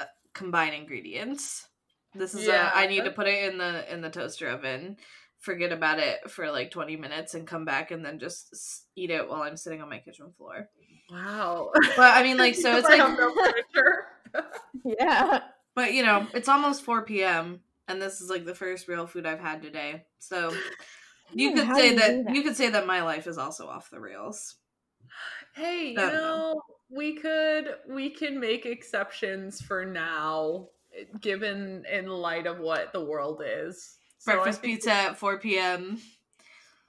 [0.00, 1.66] uh, combine ingredients.
[2.14, 2.70] This is Yeah.
[2.72, 4.96] a I need to put it in the in the toaster oven,
[5.38, 9.28] forget about it for like 20 minutes and come back and then just eat it
[9.28, 10.68] while I'm sitting on my kitchen floor.
[11.10, 11.70] wow.
[11.96, 13.34] But I mean like so it's like no
[14.84, 15.40] yeah.
[15.74, 17.60] but you know, it's almost 4 p.m.
[17.88, 20.04] and this is like the first real food I've had today.
[20.18, 20.52] So
[21.34, 22.34] you could say you that, that?
[22.34, 24.56] you could say that my life is also off the rails.
[25.54, 26.10] Hey, you know.
[26.12, 30.68] know, we could we can make exceptions for now,
[31.20, 33.96] given in light of what the world is.
[34.18, 35.98] So Breakfast think pizza at 4 p.m.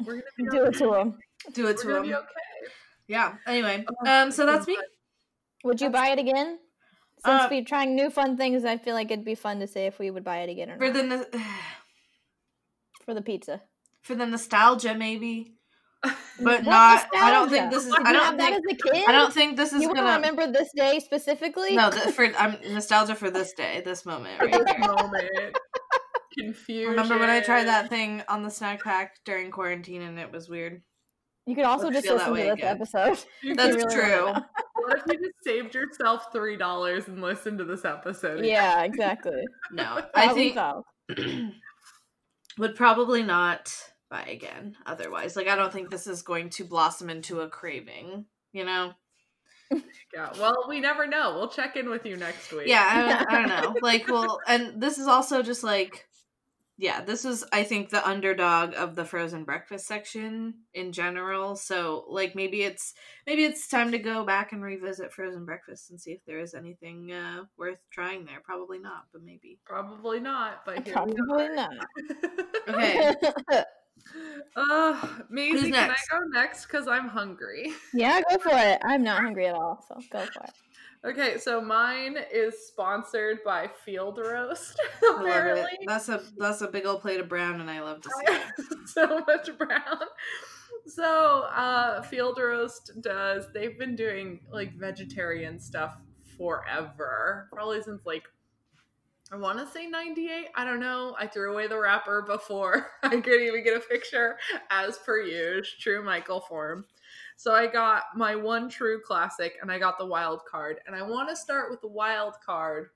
[0.05, 1.19] We're gonna be Do it to him.
[1.51, 2.13] Do it We're to gonna him.
[2.15, 2.71] okay.
[3.07, 3.33] Yeah.
[3.45, 4.77] Anyway, Oh, um, so that's me.
[5.65, 6.57] Would you buy it again?
[7.25, 9.87] Since Uh, we're trying new fun things, I feel like it'd be fun to say
[9.87, 11.31] if we would buy it again or For not.
[11.31, 11.41] the
[13.05, 13.61] for the pizza.
[14.03, 15.55] For the nostalgia, maybe,
[16.41, 17.07] but not.
[17.15, 17.93] I don't think this is.
[17.93, 18.65] I don't have that think.
[18.71, 19.09] as a kid?
[19.09, 20.15] I don't think this is you want to gonna.
[20.15, 21.75] remember this day specifically?
[21.75, 25.57] No, th- for I'm nostalgia for this day, this moment right this moment,
[26.37, 26.91] confusion.
[26.91, 30.49] Remember when I tried that thing on the snack pack during quarantine and it was
[30.49, 30.81] weird?
[31.45, 32.75] you could also Let's just listen to this again.
[32.77, 33.19] episode.
[33.55, 34.27] That's really true.
[34.75, 38.45] What if you just saved yourself three dollars and listened to this episode?
[38.45, 39.43] Yeah, exactly.
[39.71, 40.57] No, I think
[42.57, 43.73] would probably not
[44.13, 44.75] buy again.
[44.85, 48.25] Otherwise, like I don't think this is going to blossom into a craving.
[48.51, 48.93] You know?
[50.13, 50.29] Yeah.
[50.39, 51.33] Well, we never know.
[51.33, 52.67] We'll check in with you next week.
[52.67, 53.75] Yeah, I, I don't know.
[53.81, 56.07] Like, well, and this is also just like,
[56.77, 61.55] yeah, this is I think the underdog of the frozen breakfast section in general.
[61.55, 62.93] So, like, maybe it's
[63.25, 66.53] maybe it's time to go back and revisit frozen breakfast and see if there is
[66.53, 68.41] anything uh, worth trying there.
[68.43, 69.57] Probably not, but maybe.
[69.65, 70.63] Probably not.
[70.63, 71.55] But here we Probably are.
[71.55, 71.71] not.
[72.69, 73.13] Okay,
[74.55, 76.65] Uh, Mazie, can I go next?
[76.65, 77.73] Because I'm hungry.
[77.93, 78.79] yeah, go for it.
[78.83, 80.51] I'm not hungry at all, so go for it.
[81.05, 84.79] Okay, so mine is sponsored by Field Roast.
[85.17, 85.79] Apparently.
[85.85, 88.87] That's a that's a big old plate of brown, and I love to see it.
[88.87, 89.99] so much brown.
[90.85, 93.47] So, uh, Field Roast does.
[93.53, 95.97] They've been doing like vegetarian stuff
[96.37, 98.23] forever, probably since like
[99.33, 100.49] I want to say 98.
[100.53, 101.15] I don't know.
[101.19, 104.37] I threw away the wrapper before I could even get a picture,
[104.69, 106.85] as per usual, true Mykel form.
[107.35, 110.81] So I got my one true classic and I got the wild card.
[110.85, 112.89] And I want to start with the wild card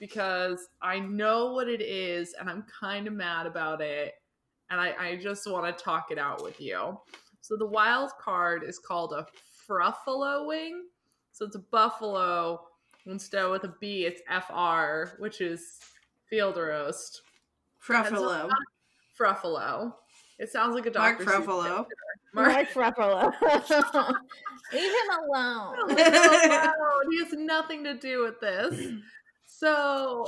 [0.00, 4.14] because I know what it is and I'm kind of mad about it.
[4.70, 6.98] And I, I just want to talk it out with you.
[7.42, 9.26] So the wild card is called a
[9.68, 10.84] fruffalo wing.
[11.32, 12.62] So it's a buffalo.
[13.06, 15.78] Instead with a B, it's FR, which is
[16.28, 17.22] field roast.
[17.84, 18.48] Fruffalo,
[19.18, 19.92] Fruffalo.
[20.38, 21.30] It sounds like a Mark Dr.
[21.30, 21.64] Seuss Fruffalo.
[21.64, 21.94] character.
[22.34, 23.32] Mark Mark Ruffalo.
[24.72, 25.88] Leave him alone.
[25.88, 27.10] Leave him alone.
[27.10, 28.92] He has nothing to do with this.
[29.62, 30.26] So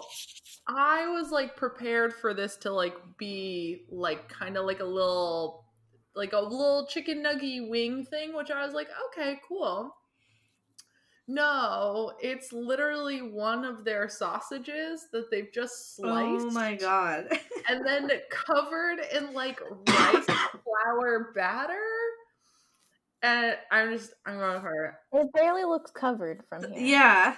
[0.69, 5.65] I was like prepared for this to like be like kind of like a little
[6.15, 9.93] like a little chicken nuggy wing thing, which I was like, okay, cool.
[11.27, 17.29] No, it's literally one of their sausages that they've just sliced Oh my god!
[17.69, 19.59] and then covered in like
[19.89, 21.79] rice flour batter.
[23.23, 24.95] And I'm just I'm going for it.
[25.19, 26.83] It barely looks covered from here.
[26.83, 27.37] yeah,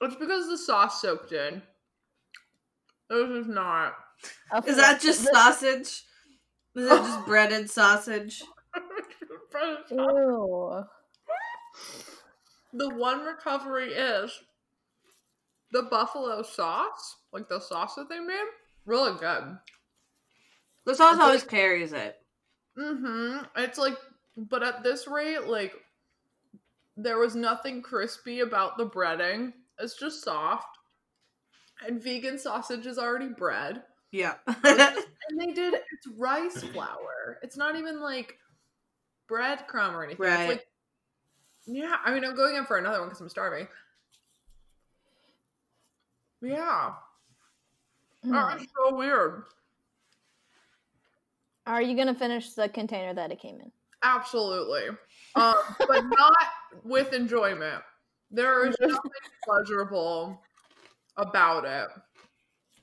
[0.00, 1.62] It's because the sauce soaked in.
[3.08, 3.94] This is not.
[4.52, 6.02] A is that just sausage?
[6.74, 8.42] Is it just breaded sausage?
[9.92, 10.84] Ew.
[12.72, 14.30] The one recovery is
[15.72, 18.44] the buffalo sauce, like the sauce that they made,
[18.86, 19.58] really good.
[20.84, 22.18] The sauce It's always like- carries it.
[22.78, 23.44] Mm-hmm.
[23.56, 23.96] It's like
[24.36, 25.74] but at this rate, like
[26.96, 29.52] there was nothing crispy about the breading.
[29.78, 30.66] It's just soft.
[31.86, 33.82] And vegan sausage is already bread.
[34.10, 34.34] Yeah.
[35.30, 37.38] And they did it's rice flour.
[37.42, 38.36] It's not even like
[39.30, 40.26] breadcrumb or anything.
[40.26, 40.40] Right.
[40.40, 40.66] It's like
[41.66, 43.68] Yeah, I mean I'm going in for another one because I'm starving.
[46.40, 46.92] Yeah.
[48.24, 49.44] Oh, it's so weird.
[51.66, 53.70] Are you gonna finish the container that it came in?
[54.02, 54.88] Absolutely.
[55.36, 56.36] Um, but not
[56.84, 57.82] with enjoyment.
[58.30, 59.10] There is nothing
[59.44, 60.40] pleasurable
[61.16, 61.88] about it.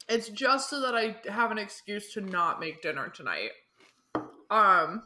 [0.07, 3.51] It's just so that I have an excuse to not make dinner tonight.
[4.49, 5.03] Um,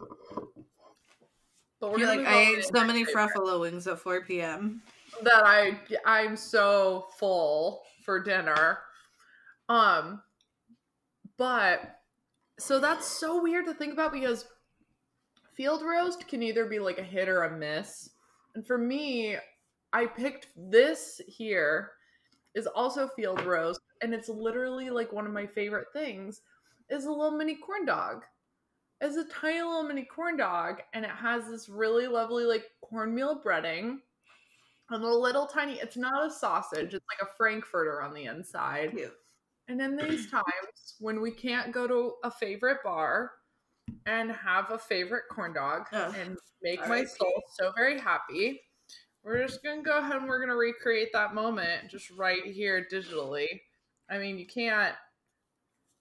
[1.89, 4.81] but You're like, I ate so many Fruffalo wings at 4 p.m.
[5.23, 8.79] that I I'm so full for dinner.
[9.69, 10.21] Um,
[11.37, 11.99] but
[12.59, 14.45] so that's so weird to think about because
[15.53, 18.09] field roast can either be like a hit or a miss.
[18.55, 19.37] And for me,
[19.91, 21.91] I picked this here
[22.55, 26.41] is also field roast and it's literally like one of my favorite things
[26.89, 28.23] is a little mini corn dog.
[29.03, 33.41] It's a tiny little mini corn dog and it has this really lovely like cornmeal
[33.43, 33.97] breading
[34.89, 38.91] and a little tiny it's not a sausage, it's like a frankfurter on the inside.
[38.91, 39.11] Cute.
[39.67, 43.31] And in these times when we can't go to a favorite bar
[44.05, 46.15] and have a favorite corn dog Ugh.
[46.17, 47.07] and make my R.I.P.
[47.07, 48.61] soul so very happy,
[49.21, 53.47] we're just gonna go ahead and we're gonna recreate that moment just right here digitally.
[54.09, 54.95] I mean, you can't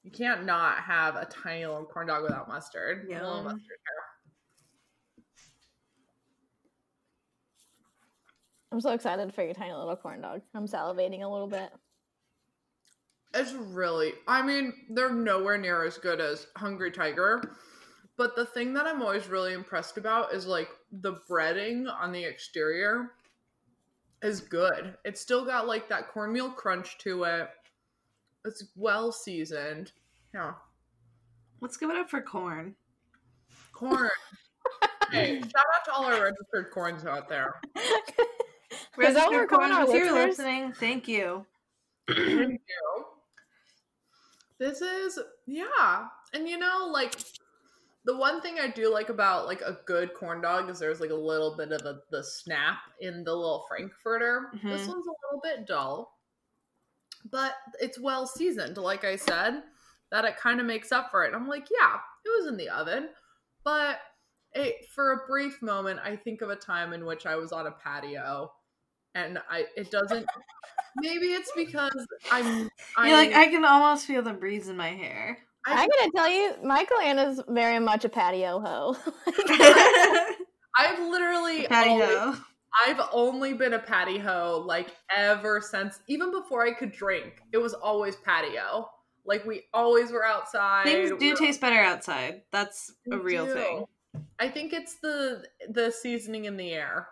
[0.03, 3.07] you can't not have a tiny little corn dog without mustard.
[3.09, 3.63] A little mustard.
[8.73, 10.41] I'm so excited for your tiny little corn dog.
[10.55, 11.71] I'm salivating a little bit.
[13.35, 17.43] It's really, I mean, they're nowhere near as good as Hungry Tiger.
[18.17, 22.25] But the thing that I'm always really impressed about is like the breading on the
[22.25, 23.13] exterior
[24.23, 24.95] is good.
[25.05, 27.49] It's still got like that cornmeal crunch to it.
[28.45, 29.93] It's well seasoned.
[30.35, 30.53] Yeah.
[31.61, 32.75] Let's give it up for corn.
[33.73, 34.11] Corn.
[35.13, 37.61] hey, shout out to all our registered corns out there.
[37.77, 40.39] Is that where Registered corn, corn our if you're listeners?
[40.39, 41.47] listening, thank you.
[42.09, 43.05] Thank you.
[44.59, 47.15] This is yeah, and you know, like
[48.05, 51.11] the one thing I do like about like a good corn dog is there's like
[51.11, 54.51] a little bit of a, the snap in the little frankfurter.
[54.53, 54.89] This Mhm.
[54.89, 56.19] one's a little bit dull,
[57.31, 58.77] but it's well seasoned.
[58.77, 59.63] Like I said,
[60.11, 61.35] that it kind of makes up for it.
[61.35, 63.09] I'm like, yeah, it was in the oven,
[63.65, 63.99] but
[64.55, 67.67] it, for a brief moment, I think of a time in which I was on
[67.67, 68.53] a patio,
[69.15, 70.27] and I it doesn't.
[70.97, 72.69] maybe it's because I'm.
[72.97, 75.39] I'm You're like, I can almost feel the breeze in my hair.
[75.65, 78.97] I'm gonna tell you, Mykel Anna's very much a patio hoe.
[80.77, 82.35] I've literally Patty always, ho.
[82.87, 87.43] I've only been a patio like ever since even before I could drink.
[87.53, 88.89] It was always patio.
[89.25, 90.85] Like we always were outside.
[90.85, 92.43] Things do We- taste better outside.
[92.51, 93.55] That's a real do.
[93.55, 93.85] thing.
[94.39, 97.09] I think it's the the seasoning in the air.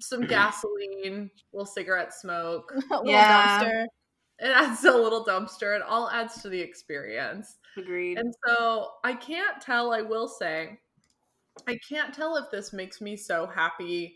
[0.00, 0.28] Some mm-hmm.
[0.28, 2.72] gasoline, little cigarette smoke.
[2.72, 3.64] A little Yeah.
[3.64, 3.86] dumpster.
[4.40, 5.74] It adds a little dumpster.
[5.74, 7.56] It all adds to the experience.
[7.76, 8.18] Agreed.
[8.18, 10.78] And so I can't tell, I will say,
[11.66, 14.14] I can't tell if this makes me so happy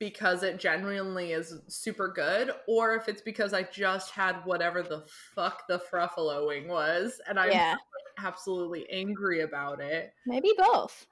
[0.00, 5.04] because it genuinely is super good or if it's because I just had whatever the
[5.34, 7.76] fuck the fruffalo wing was and I'm Yeah,
[8.18, 10.12] absolutely angry about it.
[10.26, 11.06] maybe both.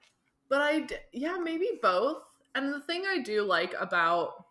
[0.48, 2.22] But I, d- yeah, maybe both.
[2.54, 4.46] And the thing I do like about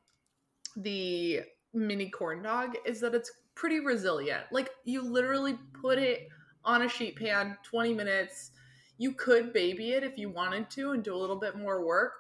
[0.75, 1.41] the
[1.73, 4.43] mini corn dog is that it's pretty resilient.
[4.51, 6.29] Like, you literally put it
[6.63, 8.51] on a sheet pan 20 minutes.
[8.99, 12.13] You could baby it if you wanted to and do a little bit more work.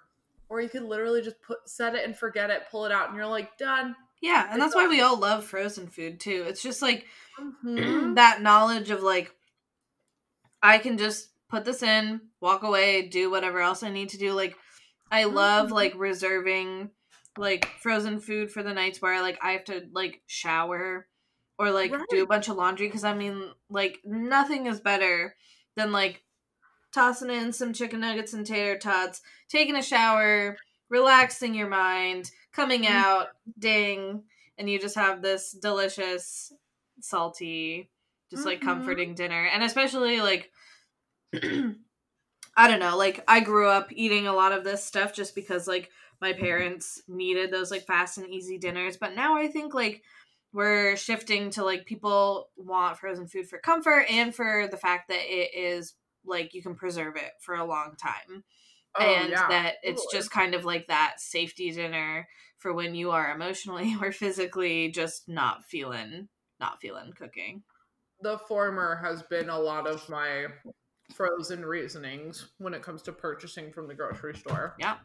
[0.49, 3.17] Or you could literally just put set it and forget it, pull it out, and
[3.17, 3.95] you're like, done.
[4.21, 6.45] yeah, and that's why we all love frozen food too.
[6.47, 7.05] It's just like
[7.39, 8.15] Mhm.
[8.15, 9.33] that knowledge of like
[10.61, 14.33] I can just put this in, walk away, do whatever else I need to do.
[14.33, 14.57] Like
[15.11, 15.71] I love Mhm.
[15.71, 16.91] like reserving
[17.37, 21.07] like frozen food for the nights where like I have to like shower
[21.59, 25.35] or like do a bunch of laundry because I mean like nothing is better
[25.75, 26.23] than like
[26.97, 30.57] tossing in some chicken nuggets and tater tots, taking a shower,
[30.89, 32.89] relaxing your mind, coming Mhm.
[32.91, 33.27] out,
[33.59, 34.23] ding,
[34.57, 36.51] and you just have this delicious,
[36.99, 37.91] salty,
[38.31, 38.63] just like Mhm.
[38.63, 39.45] comforting dinner.
[39.45, 40.51] And especially like
[42.55, 45.67] I don't know, like I grew up eating a lot of this stuff just because
[45.67, 50.01] like my parents needed those like fast and easy dinners, but now I think like
[50.51, 55.21] we're shifting to like people want frozen food for comfort and for the fact that
[55.31, 55.93] it is
[56.27, 58.43] like you can preserve it for a long time.
[58.99, 60.17] Oh, and yeah, that it's totally.
[60.19, 65.27] just kind of like that safety dinner for when you are emotionally or physically just
[65.29, 67.61] not feeling not feeling cooking.
[68.21, 70.47] the former has been a lot of my
[71.13, 74.73] frozen reasonings when it comes to purchasing from the grocery store.
[74.79, 74.95] Yeah.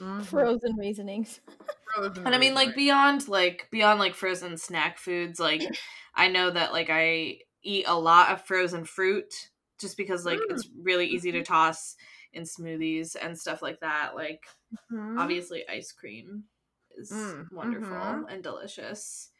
[0.00, 0.24] Mhm.
[0.24, 1.40] Frozen reasonings.
[1.94, 5.62] Frozen And I mean like beyond like beyond like frozen snack foods, like
[6.14, 9.32] I know that like I eat a lot of frozen fruit
[9.80, 10.50] just because like Mm.
[10.50, 11.96] it's really easy to toss
[12.32, 14.14] in smoothies and stuff like that.
[14.14, 14.46] Like
[14.92, 15.18] Mhm.
[15.18, 16.44] obviously ice cream
[16.96, 18.32] is Mm, wonderful mhm.
[18.32, 19.30] and delicious.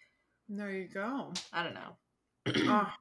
[0.49, 1.33] There you go.
[1.53, 1.97] I don't know.
[2.69, 2.97] Ah,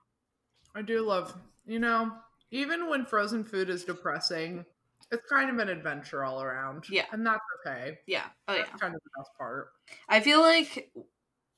[0.75, 2.11] I do love, you know,
[2.51, 4.65] even when frozen food is depressing,
[5.11, 6.85] it's kind of an adventure all around.
[6.89, 7.05] Yeah.
[7.11, 7.97] And that's okay.
[8.05, 8.27] Yeah.
[8.47, 8.65] Oh yeah.
[8.79, 9.69] Kind of the best part.
[10.07, 10.91] I feel like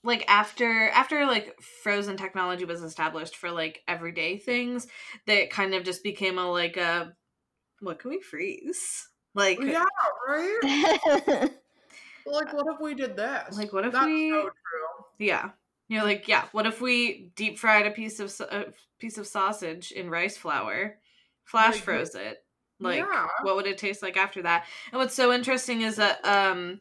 [0.03, 4.87] like after after like frozen technology was established for like everyday things,
[5.27, 7.13] that kind of just became a like a
[7.79, 9.07] what can we freeze?
[9.33, 9.85] Like Yeah,
[10.27, 11.49] right?
[12.25, 13.57] Like, what if we did this?
[13.57, 15.05] Like, what if That's we- so true.
[15.17, 15.49] yeah.
[15.87, 18.67] You're like, yeah, what if we deep fried a piece of a
[18.99, 20.97] piece of sausage in rice flour,
[21.43, 22.37] flash Like, froze it?
[22.79, 23.27] Like yeah.
[23.41, 24.65] what would it taste like after that?
[24.91, 26.79] And what's so interesting is that um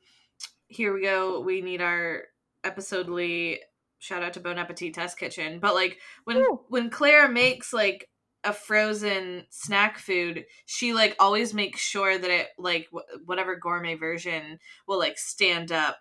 [0.68, 2.24] here we go, we need our
[2.64, 3.60] episodely
[3.98, 5.60] shout out to Bon Appetit Test Kitchen.
[5.60, 6.60] But like when Ooh.
[6.68, 8.08] when Claire makes like
[8.42, 13.94] a frozen snack food, she like always makes sure that it like wh- whatever gourmet
[13.94, 15.98] version will like stand up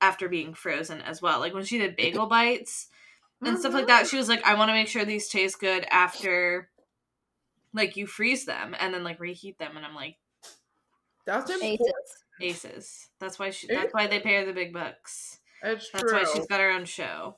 [0.00, 1.40] after being frozen as well.
[1.40, 2.88] Like when she did bagel bites
[3.44, 5.84] and stuff like that, she was like, I want to make sure these taste good
[5.90, 6.70] after
[7.72, 9.76] like you freeze them and then like reheat them.
[9.76, 10.16] And I'm like,
[11.24, 11.80] That's important.
[12.40, 12.64] Aces.
[12.64, 13.08] aces.
[13.18, 13.68] That's why she.
[13.68, 15.38] That's why they pay her the big bucks.
[15.62, 16.12] It's That's true.
[16.12, 17.36] why she's got her own show.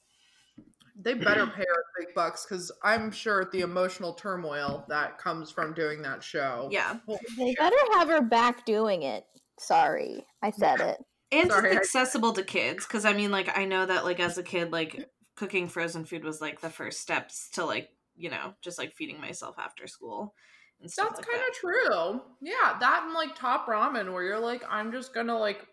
[0.96, 5.74] they better pay her big bucks because I'm sure the emotional turmoil that comes from
[5.74, 6.68] doing that show.
[6.70, 7.58] Yeah, Holy They shit.
[7.58, 9.24] better have her back doing it.
[9.58, 10.98] Sorry, I said it.
[11.32, 14.20] and Sorry, I- it's accessible to kids because I mean, like, I know that like
[14.20, 18.30] as a kid, like cooking frozen food was like the first steps to like you
[18.30, 20.32] know just like feeding myself after school
[20.80, 21.48] and stuff That's like kind that.
[21.50, 22.20] of true.
[22.40, 25.66] Yeah, that and like top ramen where you're like, I'm just gonna like,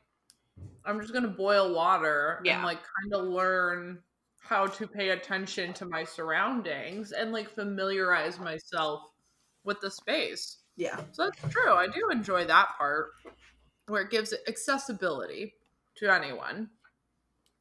[0.86, 2.56] I'm just gonna boil water Yeah.
[2.56, 4.02] and like kind of learn
[4.40, 9.04] how to pay attention to my surroundings and like familiarize myself
[9.64, 10.58] with the space.
[10.76, 11.74] Yeah, So that's true.
[11.74, 13.12] I do enjoy that part
[13.88, 15.54] where it gives accessibility
[15.98, 16.70] to anyone.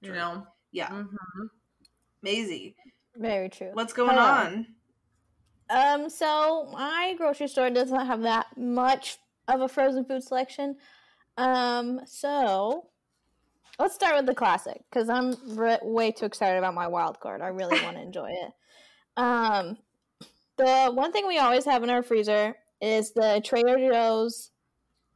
[0.01, 0.47] You know?
[0.73, 0.89] yeah.
[0.89, 1.05] hmm
[2.23, 2.75] Mazie,
[3.17, 3.71] Very true.
[3.73, 4.23] what's going Hello.
[4.23, 4.67] on?
[5.69, 10.77] Um, so my grocery store doesn't have that much of a frozen food selection.
[11.37, 12.89] Um, so
[13.81, 17.41] let's start with the classic because I'm re- way too excited about my wild card.
[17.43, 18.53] I really want to enjoy it.
[19.17, 19.79] Um,
[20.57, 24.51] the one thing we always have in our freezer is the Trader Joe's.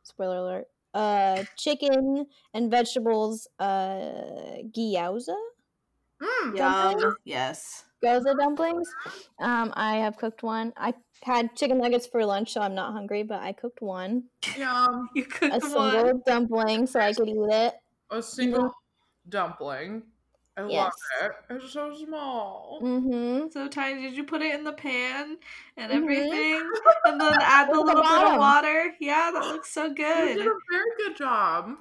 [0.02, 0.66] Spoiler alert.
[0.92, 3.48] Uh, chicken and vegetables.
[3.58, 5.34] Uh, gyoza.
[6.22, 7.16] Mm, Yum.
[7.24, 7.84] Yes.
[8.02, 8.88] Gyoza dumplings.
[9.40, 10.72] Um, I have cooked one.
[10.76, 14.24] I had chicken nuggets for lunch, so I'm not hungry, but I cooked one.
[14.56, 15.08] yum.
[15.14, 16.22] You cooked A single one.
[16.26, 17.74] dumpling so I could eat it.
[18.10, 18.70] A single
[19.28, 20.02] dumpling.
[20.56, 20.92] I love Yes.
[21.22, 21.32] it.
[21.50, 22.78] It's so small.
[22.80, 23.48] Mm-hmm.
[23.50, 24.02] So tiny.
[24.02, 25.36] Did you put it in the pan
[25.76, 25.96] and Mhm.
[25.96, 26.70] everything,
[27.06, 28.94] and then add the With the little bit of water?
[29.00, 30.36] Yeah, that looks so good.
[30.36, 31.76] You did a very good job.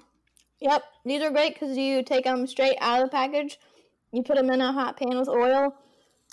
[0.60, 3.60] Yep, these are great because you take them straight out of the package.
[4.12, 5.76] You put them in a hot pan with oil.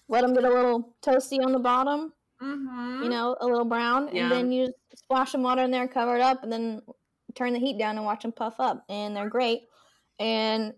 [0.09, 2.13] Let them get a little toasty on the bottom.
[2.41, 3.03] Mm-hmm.
[3.03, 4.23] You know, a little brown, Yeah.
[4.23, 6.81] and then you splash some water in there, cover it up, and then
[7.35, 8.85] turn the heat down and watch them puff up.
[8.89, 9.69] And they're great.
[10.21, 10.75] And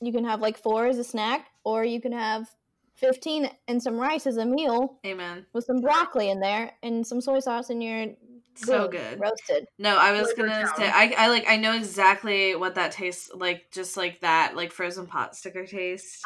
[0.00, 2.46] you can have like four as a snack, or you can have
[2.94, 5.44] fifteen and some rice as a meal Amen.
[5.52, 8.06] with some broccoli in there and some soy sauce, and you're
[8.54, 9.18] So good.
[9.20, 9.66] roasted.
[9.78, 10.76] No, I was Flavor gonna town.
[10.76, 14.70] say I, I like I know exactly what that tastes like, just like that, like
[14.72, 16.24] frozen pot sticker taste.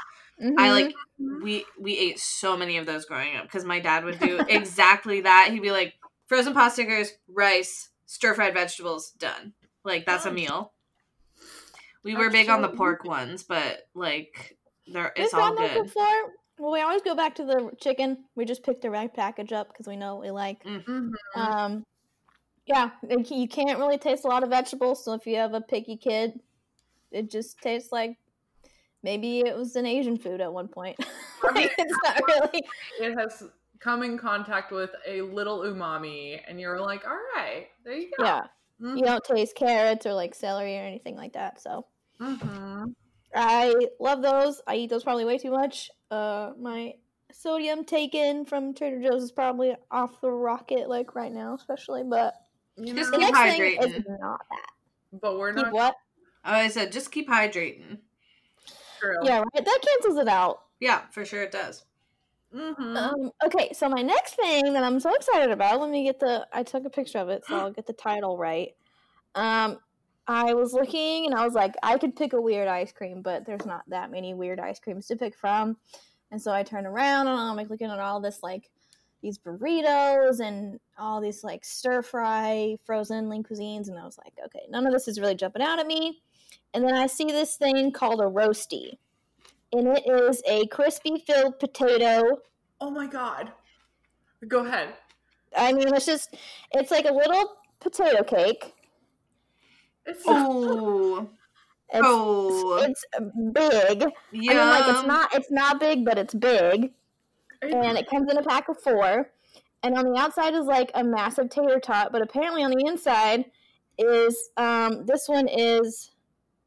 [0.59, 0.72] I Mhm.
[0.72, 0.94] like
[1.42, 5.22] we we ate so many of those growing up because my dad would do exactly
[5.22, 5.48] that.
[5.50, 5.94] He'd be like
[6.26, 9.54] frozen pot stickers, rice, stir fried vegetables, done.
[9.85, 10.72] Like that's a meal.
[12.04, 12.76] We were big on the Absolutely.
[12.76, 14.56] pork ones, but like
[14.92, 15.85] there We've it's all done that good.
[15.85, 16.33] before.
[16.58, 18.25] Well, we always go back to the chicken.
[18.35, 20.62] We just pick the right package up because we know what we like.
[20.64, 21.10] Mm-hmm.
[21.40, 21.85] Um,
[22.66, 25.04] yeah, it- you can't really taste a lot of vegetables.
[25.04, 26.40] So if you have a picky kid,
[27.12, 28.16] it just tastes like
[29.02, 30.98] maybe it was an Asian food at one point.
[31.54, 32.64] Like, it's not really.
[33.00, 33.44] It has
[33.79, 38.25] come in contact with a little umami, and you're like, all right, there you go.
[38.25, 38.40] Yeah,
[38.81, 41.60] you don't taste carrots or like celery or anything like that.
[41.60, 41.87] So
[42.20, 42.85] Mm-hmm.
[43.35, 44.60] I love those.
[44.66, 45.90] I eat those probably way too much.
[46.10, 46.94] Uh, my
[47.33, 52.02] sodium taken from Trader Joe's is probably off the rocket like right now, especially.
[52.04, 52.35] But
[52.76, 54.18] You Just know, The keep next thing is hydrating.
[54.20, 55.20] not that.
[55.20, 55.94] but we're Keep not what?
[56.44, 57.98] Oh, I said just keep hydrating.
[58.98, 59.16] true.
[59.22, 59.64] Yeah, right.
[59.64, 60.60] That cancels it out.
[60.81, 61.85] Yeah, for sure it does.
[62.55, 62.96] Mm-hmm.
[62.96, 66.46] Um, okay, so my next thing that I'm so excited about, let me get the
[66.53, 68.71] I took a picture of it, so I'll get the title right.
[69.35, 69.79] Um,
[70.27, 73.46] I was looking and I was like, I could pick a weird ice cream, but
[73.46, 75.77] there's not that many weird ice creams to pick from.
[76.31, 78.71] And so I turn around and I'm like looking at all this like
[79.23, 84.35] these burritos and all these like stir fry frozen lean cuisines, and I was like,
[84.44, 86.23] okay, none of this is really jumping out at me.
[86.75, 88.99] And then I see this thing called a roasty.
[89.73, 92.38] And it is a crispy filled potato
[92.81, 93.52] Oh my god.
[94.46, 94.94] Go ahead.
[95.56, 96.37] I mean, it's just,
[96.73, 98.75] it's like a little potato cake.
[100.06, 101.29] It's Oh,
[101.90, 103.04] It's, oh, it's
[103.52, 104.04] big.
[104.31, 104.52] yeah.
[104.52, 106.92] I mean, like it's not, it's not big, but it's big,
[107.62, 109.31] and it comes in a pack of four.
[109.83, 113.46] And on the outside is like a massive tater tot, but apparently on the inside
[113.96, 116.10] is, um, this one is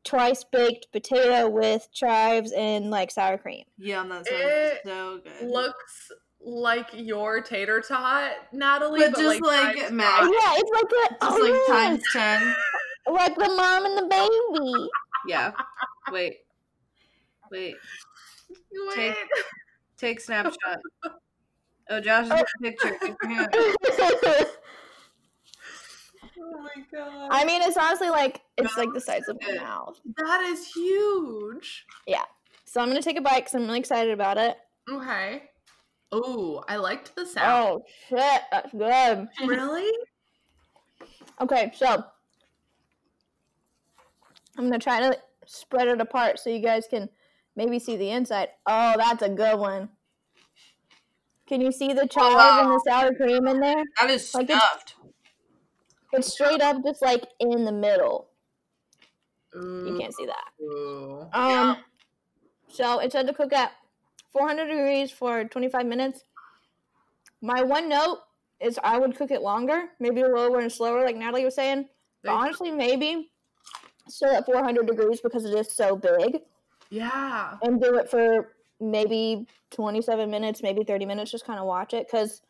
[0.03, 3.65] twice baked potato with chives and like sour cream.
[3.77, 5.49] Yum, that sounds It so good.
[5.49, 6.11] looks
[6.43, 10.21] like your tater tot, Natalie, But but, just like times Mac.
[10.21, 10.33] Oh, five.
[10.33, 12.55] yeah, it's like a, Just oh, like yeah, times ten.
[13.13, 14.89] like the mom and the baby.
[15.27, 15.51] Yeah.
[16.11, 16.37] Wait.
[17.51, 17.75] Wait.
[18.71, 18.95] Wait.
[18.95, 19.15] Take-
[19.97, 20.79] Take snapshot.
[21.91, 22.97] Oh, Josh has a picture.
[26.51, 27.03] Good for him.
[27.03, 27.27] Oh my god.
[27.31, 29.99] I mean, it's honestly like it's like the size of my mouth.
[30.17, 31.85] that is huge.
[32.07, 32.23] Yeah.
[32.65, 34.57] So I'm gonna take a bite because I'm really excited about it.
[34.89, 35.43] Okay.
[36.11, 37.47] Oh, I liked the sound.
[37.47, 39.27] Oh shit, that's good.
[39.47, 39.89] Really?
[41.39, 42.03] Okay, so
[44.57, 47.09] I'm gonna try to spread it apart so you guys can
[47.55, 48.49] maybe see the inside.
[48.67, 49.89] Oh, that's a good one.
[51.47, 53.83] Can you see the chives and the sour cream in there?
[53.99, 54.95] That is Like stuffed.
[56.13, 58.27] It's straight up just like in the middle.
[59.53, 60.63] You can't see that.
[60.63, 61.21] Ooh.
[61.33, 61.75] Um, Yeah.
[62.69, 63.73] so it said to cook at
[64.31, 66.23] 400 degrees for 25 minutes.
[67.41, 68.19] My one note
[68.59, 71.89] is I would cook it longer, maybe lower and slower, like Natalie was saying.
[72.23, 73.31] But honestly, maybe
[74.07, 76.41] still at 400 degrees because it is so big,
[76.89, 77.57] Yeah.
[77.63, 81.31] and do it for maybe 27 minutes, maybe 30 minutes.
[81.31, 82.41] Just kind of watch it because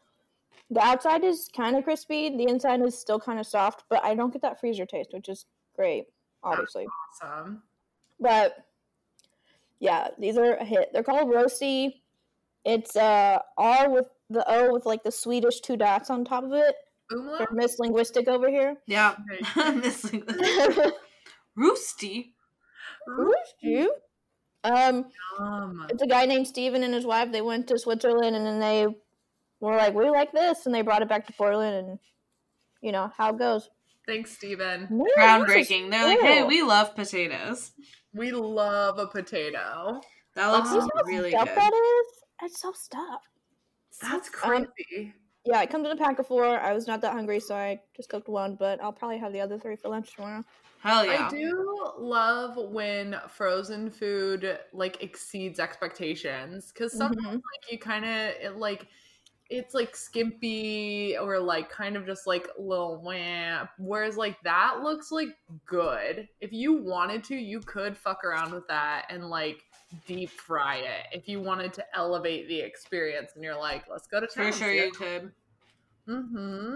[0.70, 4.16] the outside is kind of crispy, the inside is still kind of soft, but I
[4.16, 5.45] don't get that freezer taste, which is
[5.76, 6.06] great,
[6.43, 6.88] obviously.
[7.22, 7.64] Awesome.
[8.20, 8.66] But
[9.80, 10.89] yeah, these are a hit.
[10.93, 12.02] They're called roasty.
[12.64, 16.54] It's uh R with the O with like the Swedish two dots on top of
[16.54, 16.76] it.
[17.12, 17.38] Umla?
[17.38, 18.78] For Miss Linguistic over here.
[18.86, 19.16] Yeah.
[19.58, 19.72] Okay.
[19.76, 20.24] Missing
[21.58, 22.32] Roosty.
[23.10, 23.88] Roosty.
[24.64, 25.06] Um,
[25.39, 27.32] Um, it's a guy named Steven and his wife.
[27.32, 28.88] They went to Switzerland and then they
[29.70, 31.99] were like, "We like this," and they brought it back to Portland, and
[32.82, 33.70] you know how it goes.
[34.07, 34.88] thanks, Steven.
[34.89, 35.91] Man, Groundbreaking.
[35.91, 37.72] They're like, hey, we love potatoes.
[38.14, 40.01] We love a potato.
[40.36, 41.47] That looks You see how really good.
[41.47, 42.07] that is?
[42.43, 43.28] It's so stuffed.
[44.01, 45.14] That's Um, crazy.
[45.45, 46.45] Yeah, it comes in a pack of four.
[46.45, 49.39] I was not that hungry, so I just cooked one, but I'll probably have the
[49.41, 50.43] other three for lunch tomorrow.
[50.82, 51.28] Hell yeah.
[51.28, 57.34] I do love when frozen food like exceeds expectations because sometimes Mhm.
[57.34, 58.88] like you kind of like
[59.52, 63.68] it's like skimpy or like kind of just like little wham.
[63.78, 65.28] Whereas like that looks like
[65.66, 66.30] good.
[66.39, 69.62] If you wanted to, you could fuck around with that and like
[70.08, 73.34] deep fry it if you wanted to elevate the experience.
[73.36, 74.54] And you're like, let's go to town.
[74.54, 75.32] For sure you could.
[76.08, 76.76] Mm-hmm.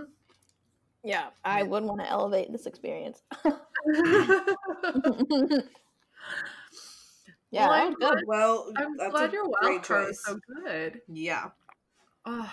[1.06, 3.22] Yeah, I would want to elevate this experience.
[3.46, 3.52] yeah,
[7.52, 8.24] Well, I'm good.
[8.28, 11.00] Well, I'm glad a your great wild card is so good.
[11.08, 11.50] Yeah.
[12.26, 12.52] Oh.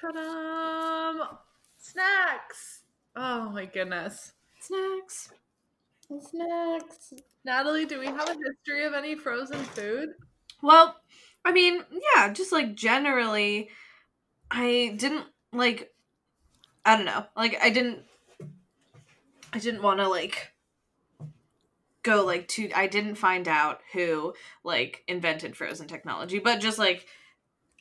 [0.00, 1.36] Ta-da!
[1.78, 2.82] Snacks!
[3.14, 4.32] Oh my goodness.
[4.60, 5.30] Snacks.
[6.30, 7.12] Snacks.
[7.44, 10.10] Natalie, do we have a history of any frozen food?
[10.62, 10.96] Well,
[11.44, 11.84] I mean,
[12.14, 13.68] yeah, just like generally,
[14.50, 15.92] I didn't like.
[16.84, 17.26] I don't know.
[17.36, 18.00] Like, I didn't.
[19.52, 20.52] I didn't want to like
[22.02, 22.70] go like to.
[22.72, 24.34] I didn't find out who
[24.64, 27.06] like invented frozen technology, but just like,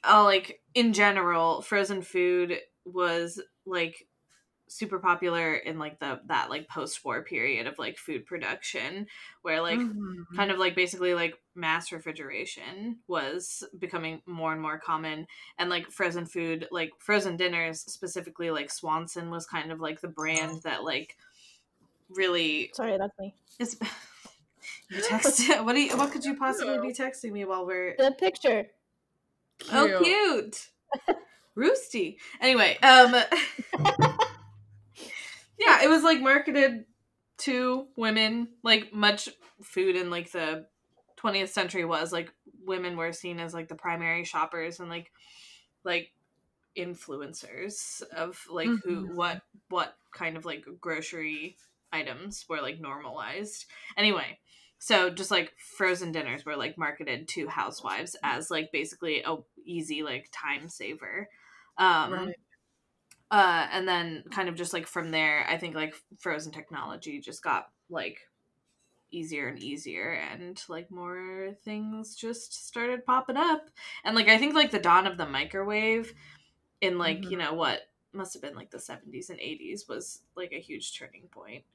[0.07, 4.07] uh, like in general, frozen food was like
[4.67, 9.07] super popular in like the that like post-war period of like food production
[9.41, 10.25] where like Mhm.
[10.35, 15.25] kind of like basically like mass refrigeration was becoming more and more common
[15.57, 20.07] and like frozen food like frozen dinners specifically like swanson was kind of like the
[20.07, 21.17] brand that like
[22.09, 23.35] really Sorry, that's me.
[23.59, 23.79] is
[24.89, 28.11] you text what do you what could you possibly be texting me while we're The
[28.17, 28.71] picture.
[29.72, 30.68] Oh cute
[31.57, 33.14] roosty anyway um
[35.57, 36.86] yeah, it was like marketed
[37.39, 39.30] to women, like much
[39.62, 40.66] food in like the
[41.22, 42.32] 20th century was like
[42.66, 45.12] women were seen as like the primary shoppers and like
[45.84, 46.12] like
[46.78, 49.16] influencers of like who Mhm.
[49.16, 51.57] what what kind of like grocery
[51.91, 53.66] items were like normalized.
[53.97, 54.39] Anyway,
[54.80, 60.03] so just like frozen dinners were like marketed to housewives as like basically a easy
[60.03, 61.30] like time saver.
[61.77, 62.36] Um Right.
[63.32, 67.43] uh and then kind of just like from there i think like frozen technology just
[67.43, 68.21] got like
[69.11, 73.69] easier and easier and like more things just started popping up
[74.03, 76.13] and like i think like the dawn of the microwave
[76.82, 77.38] in like you Mhm.
[77.38, 77.82] know what
[78.13, 81.65] must have been like the 70s and 80s was like a huge turning point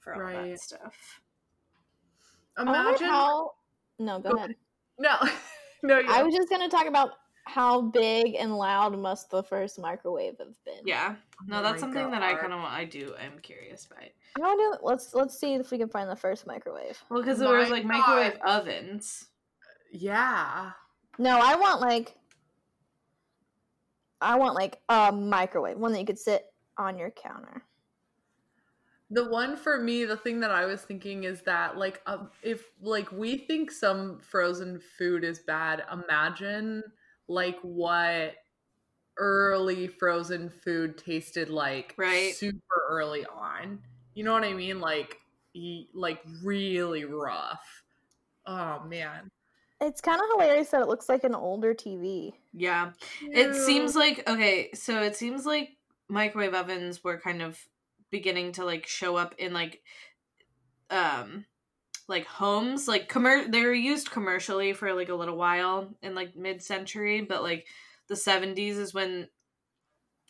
[0.00, 0.32] for all Right.
[0.32, 1.20] that stuff
[2.56, 3.50] Oh, Imagine how.
[3.98, 4.54] No, go Go ahead.
[4.98, 5.16] no,
[5.82, 5.96] no.
[5.96, 6.22] I Yeah.
[6.22, 7.10] was just gonna talk about
[7.46, 10.80] how big and loud must the first microwave have been.
[10.84, 14.10] yeah no Oh that's my something that i kind of i do i'm curious by
[14.36, 16.98] I want to let's let's see if we can find the first microwave.
[17.10, 17.88] well because there was like God.
[17.92, 19.26] microwave ovens
[19.92, 20.70] Yeah.
[21.18, 22.16] No, I want like
[24.22, 26.46] I want like a microwave, one that you could sit
[26.78, 27.62] on your counter.
[29.10, 32.70] The one for me, the thing that I was thinking is that like um, if
[32.80, 36.82] like we think some frozen food is bad, imagine
[37.28, 38.36] like what
[39.18, 42.38] early frozen food tasted like Right.
[42.38, 43.82] super early on.
[44.14, 44.80] You know what I mean?
[44.80, 45.20] Like
[45.54, 47.84] y- like really rough.
[48.46, 49.30] Oh man.
[49.80, 52.40] It's kind of hilarious that it looks like an older TV.
[52.52, 52.92] yeah
[53.32, 55.70] It seems like okay, so it seems like
[56.08, 57.66] microwave ovens were kind of
[58.14, 59.82] beginning to like show up in like
[60.88, 61.44] um
[62.06, 66.36] like homes like commer- they were used commercially for like a little while in like
[66.36, 67.66] mid-century but like
[68.08, 69.28] the 70s is when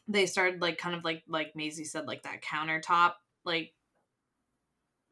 [0.09, 3.13] they started like kind of like like Mazie said like that countertop
[3.45, 3.75] like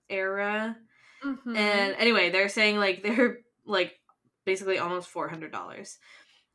[0.08, 0.74] era
[1.22, 1.54] Mhm.
[1.56, 3.92] and anyway they're saying like they're like
[4.46, 5.52] basically almost $400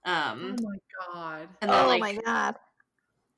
[0.04, 0.78] um oh my
[1.14, 1.48] god.
[1.62, 2.56] and then oh like my god.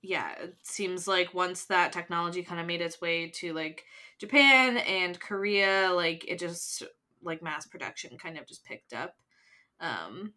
[0.02, 3.84] Yeah, it seems like once that technology kind of made its way to like
[4.18, 6.84] Japan and Korea, like it just
[7.22, 9.16] like mass production kind of just picked up.
[9.80, 10.34] Um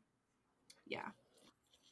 [0.87, 1.09] yeah.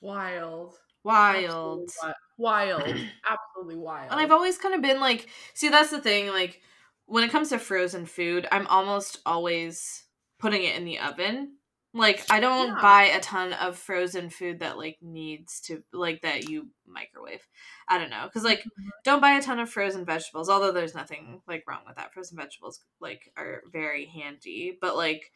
[0.01, 0.75] Wild.
[1.05, 1.91] Wild.
[1.91, 2.83] Absolutely wi- Wild.
[3.31, 4.11] Absolutely wild.
[4.11, 6.61] And I've always kind of been like, see that's the thing like
[7.07, 10.05] when it comes to frozen food, I'm almost always
[10.39, 11.57] putting it in the oven.
[11.95, 12.81] Like I don't Yeah.
[12.81, 17.49] buy a ton of frozen food that like needs to like that you microwave.
[17.89, 18.91] I don't know cuz like Mhm.
[19.03, 22.13] don't buy a ton of frozen vegetables although there's nothing like wrong with that.
[22.15, 25.33] Frozen vegetables like are very handy, but like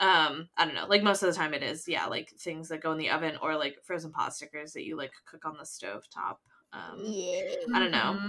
[0.00, 0.86] um I don't know.
[0.88, 3.36] Like most of the time it is yeah, like things that go in the oven
[3.42, 6.42] or like frozen pot stickers that you like cook on the stove top.
[6.72, 7.66] Um Yeah.
[7.74, 8.20] I don't know.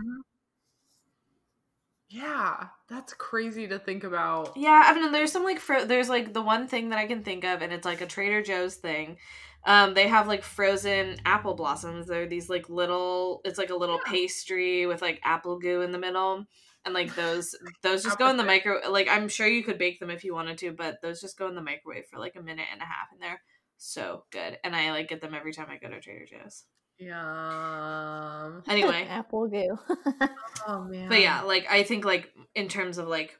[2.11, 4.51] Yeah, that's crazy to think about.
[4.57, 7.23] Yeah, I mean, there's some like fro- there's like the one thing that I can
[7.23, 9.17] think of, and it's like a Trader Joe's thing.
[9.63, 12.07] Um, they have like frozen apple blossoms.
[12.07, 13.41] They're these like little.
[13.45, 14.11] It's like a little Yeah.
[14.11, 16.45] pastry with like apple goo in the middle,
[16.83, 18.89] and like those those just go in the micro.
[18.89, 21.47] Like I'm sure you could bake them if you wanted to, but those just go
[21.47, 23.41] in the microwave for like a minute and a half, and they're
[23.77, 24.57] so good.
[24.63, 26.65] And I like get them every time I go to Trader Joe's.
[27.01, 28.63] Yum.
[28.69, 29.77] Anyway, Apple goo.
[30.67, 31.09] Oh man.
[31.09, 33.35] but yeah like i think like in terms of like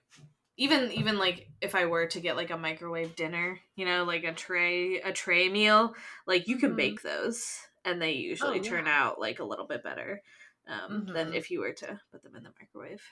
[0.58, 4.24] even even like if i were to get like a microwave dinner you know like
[4.24, 5.94] a tray a tray meal
[6.26, 6.78] like you can Mhm.
[6.78, 10.24] bake those and they usually Oh, turn out like a little bit better
[10.68, 11.36] um, than Mhm.
[11.36, 13.04] if you were to put them in the microwave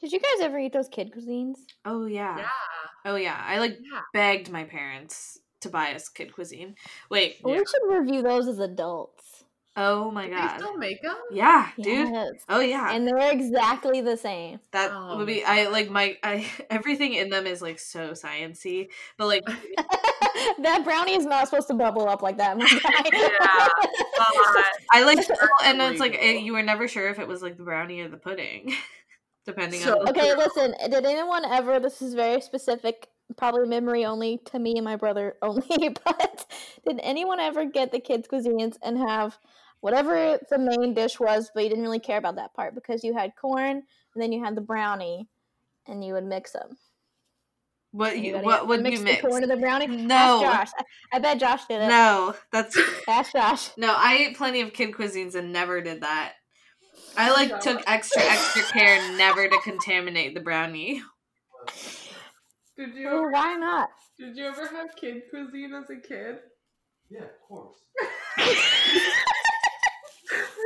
[0.00, 1.56] Did you guys ever eat those kid cuisines?
[1.84, 2.48] oh yeah, Yeah.
[3.04, 4.00] oh yeah i like Yeah.
[4.14, 6.74] begged my parents to buy us kid cuisine
[7.10, 7.52] wait Yeah.
[7.58, 9.41] We should review those as adults.
[9.76, 11.16] Oh my Do they god still make them?
[11.30, 12.30] yeah dude Yes.
[12.48, 14.60] oh yeah And they're exactly the same.
[14.72, 18.88] that Oh would be i like my i everything in them is like so sciency
[19.16, 19.42] but like
[20.62, 22.56] that brownie is not supposed to bubble up like that.
[22.58, 23.68] my guy.
[24.92, 25.18] I like,
[25.64, 28.00] and it's like eh, it, you were never sure if it was like the brownie
[28.00, 28.74] or the pudding,
[29.46, 30.08] depending So- on.
[30.08, 30.74] okay, listen.
[30.80, 31.80] Eh, did anyone ever?
[31.80, 35.94] This is very specific, probably memory only to me and my brother only.
[36.04, 36.46] But
[36.86, 39.38] did anyone ever get the kids' cuisines and have
[39.82, 43.12] whatever the main dish was, but you didn't really care about that part because you
[43.12, 43.82] had corn
[44.14, 45.28] and then you had the brownie,
[45.86, 46.78] and you would mix them.
[47.90, 49.22] What you, what ever would you mix mix?
[49.22, 49.86] the corn and the brownie?
[49.86, 50.14] No.
[50.42, 50.84] Ask Josh.
[51.12, 51.88] I, I bet Josh did it.
[51.88, 52.74] No, that's
[53.08, 53.68] Ask Josh.
[53.76, 53.94] no.
[53.94, 56.32] I ate plenty of kid cuisines and never did that.
[57.16, 57.58] I like No.
[57.58, 61.02] took extra extra care never to contaminate the brownie.
[62.78, 63.90] Did you Well, ever, why not?
[64.18, 66.38] did you ever have kid cuisine as a kid?
[67.10, 67.76] Yeah, of course.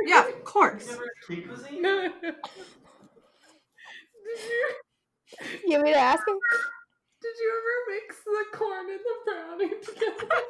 [0.05, 0.85] Yeah, of course.
[0.85, 1.81] You never had kid cuisine?
[1.83, 2.35] Did
[4.43, 4.65] you
[5.65, 6.37] You want me to ask him?
[7.21, 10.41] did you ever mix the corn and the brownie together?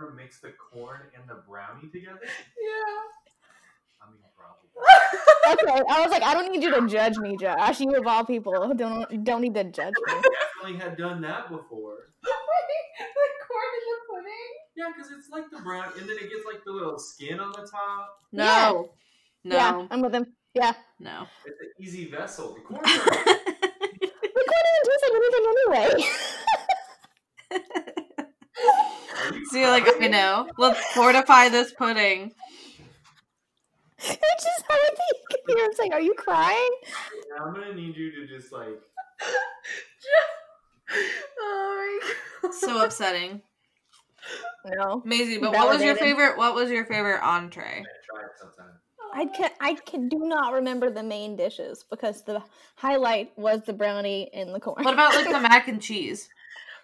[0.00, 2.20] Ever mix the corn and the brownie together?
[2.22, 3.00] yeah.
[4.02, 4.68] I mean, probably.
[5.52, 7.80] Okay, I was like, I don't need you to judge me, Josh.
[7.80, 10.14] You of all people don't don't need to judge me.
[10.14, 12.08] Definitely had done that before.
[12.22, 12.30] the
[13.46, 14.59] corn in the pudding.
[14.80, 17.52] Yeah, because it's like the brown, and then it gets like the little skin on
[17.52, 18.18] the top.
[18.32, 18.94] No.
[19.44, 19.56] No.
[19.56, 20.24] Yeah, I'm with him.
[20.54, 21.26] Yeah, No.
[21.44, 22.54] It's an easy vessel.
[22.54, 22.80] The corn.
[22.82, 23.14] we couldn't
[24.86, 25.88] taste like anything anyway.
[29.34, 30.02] You so you're like, crying?
[30.02, 30.48] I know.
[30.56, 32.32] Let's fortify this pudding.
[33.98, 35.42] it's just how I think.
[35.46, 35.92] You know what I'm saying?
[35.92, 36.70] Are you crying?
[37.36, 38.80] Yeah, I'm gonna need you to just like.
[41.38, 42.54] oh my god.
[42.60, 43.42] So upsetting.
[44.64, 45.02] No.
[45.04, 47.62] Mazie, but what was your favorite what was your favorite entree?
[47.62, 48.80] I'm gonna try it sometime.
[49.12, 52.42] I can I can do not remember the main dishes because the
[52.76, 54.84] highlight was the brownie and the corn.
[54.84, 56.28] What about like the mac and cheese?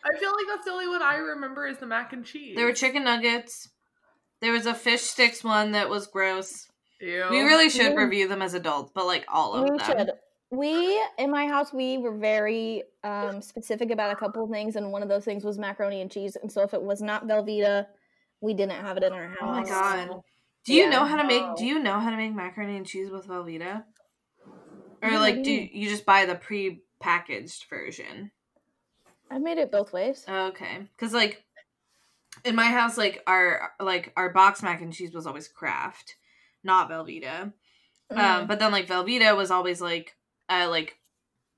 [0.05, 2.57] I feel like that's the only one I remember is the mac and cheese.
[2.57, 3.69] There were chicken nuggets.
[4.41, 6.69] There was a fish sticks one that was gross.
[7.01, 7.27] Ew.
[7.31, 9.87] We really should review them as adults, but like all of we them.
[9.87, 10.13] should.
[10.51, 14.93] We in my house we were very um, specific about a couple of things, and
[14.93, 16.37] one of those things was macaroni and cheese.
[16.37, 17.87] And so if it was not Velveeta,
[18.41, 19.39] we didn't have it in our house.
[19.43, 20.23] Oh my god.
[20.65, 20.91] Do you Yeah.
[20.91, 21.55] know how to make No.
[21.57, 23.85] do you know how to make macaroni and cheese with Velveeta?
[25.03, 28.31] Or No, like do do you, you you just buy the pre-packaged version?
[29.31, 30.25] I've made it both ways.
[30.29, 30.87] Okay.
[30.97, 31.45] Cuz like
[32.45, 36.17] in my house like our like our box mac and cheese was always Kraft,
[36.63, 37.53] not Velveeta.
[38.13, 38.19] Mm.
[38.19, 40.16] Um but then like Velveeta was always like
[40.49, 40.99] uh like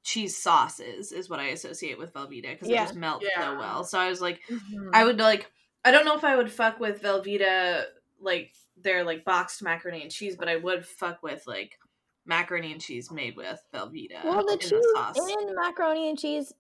[0.05, 2.83] cheese sauces is what I associate with Velveeta because Yeah.
[2.83, 3.43] it just melts Yeah.
[3.53, 3.85] so well.
[3.85, 4.91] So I was like Mhm.
[4.95, 5.51] I would like
[5.85, 7.85] I don't know if I would fuck with Velveeta
[8.21, 11.79] like their like boxed macaroni and cheese, but I would fuck with like
[12.25, 14.25] macaroni and cheese made with Velveeta.
[14.25, 15.17] well, the in cheese the sauce.
[15.19, 16.53] in macaroni and cheese.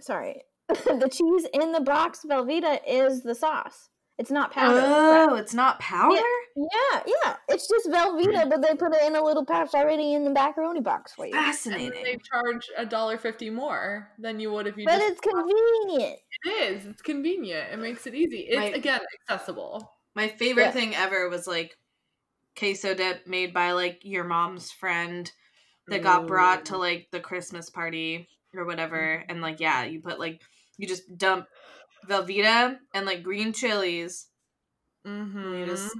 [0.00, 3.88] Sorry, the cheese in the box Velveeta is the sauce.
[4.18, 4.80] It's not powder.
[4.82, 6.16] Oh, it's not powder?
[6.56, 7.36] Yeah, yeah.
[7.48, 10.80] It's just Velveeta, but they put it in a little pouch already in the macaroni
[10.80, 11.34] box for you.
[11.36, 12.02] and Fascinating.
[12.02, 16.18] they charge a dollar fifty more than you would if you But just it's convenient.
[16.44, 16.86] It is.
[16.86, 17.72] It's convenient.
[17.72, 18.46] It makes it easy.
[18.48, 19.92] It's My- again accessible.
[20.14, 20.70] My favorite Yeah.
[20.72, 21.76] thing ever was like
[22.58, 25.30] queso dip made by like your mom's friend
[25.88, 28.96] that got brought to like the Christmas party or whatever.
[29.18, 29.30] Mm-hmm.
[29.30, 30.40] And like, yeah, you put like,
[30.78, 31.46] you just dump
[32.08, 34.26] Velveeta and like green chilies.
[35.06, 35.54] Mm-hmm.
[35.54, 35.96] You just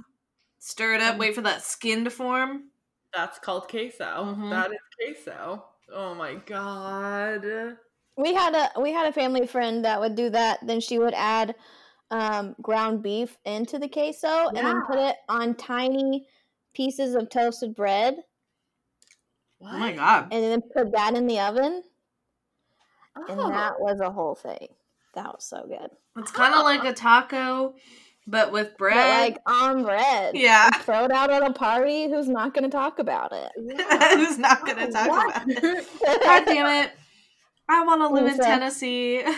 [0.59, 2.69] stir it up, wait for that skin to form.
[3.13, 4.03] That's called queso.
[4.05, 4.49] Mhm.
[4.49, 4.79] That is
[5.23, 5.65] queso.
[5.93, 7.77] Oh my god.
[8.17, 10.59] We had a we had a family friend that would do that.
[10.65, 11.55] Then she would add
[12.11, 16.25] um, ground beef into the queso and then put it on tiny
[16.73, 18.15] pieces of toasted bread
[19.57, 19.73] What?
[19.75, 20.29] Oh my god.
[20.31, 21.83] and then put that in the oven.
[23.29, 23.49] And Oh.
[23.49, 24.67] that was a whole thing.
[25.17, 25.89] That was so good.
[26.17, 27.73] It's kind of like a taco,
[28.27, 29.19] but with But bread.
[29.33, 30.35] like on bread.
[30.37, 30.69] yeah.
[30.69, 32.07] Throw it out at a party.
[32.07, 33.51] Who's not going to talk about it?
[34.15, 35.35] Who's not going to talk What?
[35.35, 35.87] about it?
[36.23, 36.91] God damn it.
[37.67, 39.23] I want to live in Tennessee.
[39.23, 39.33] Uh,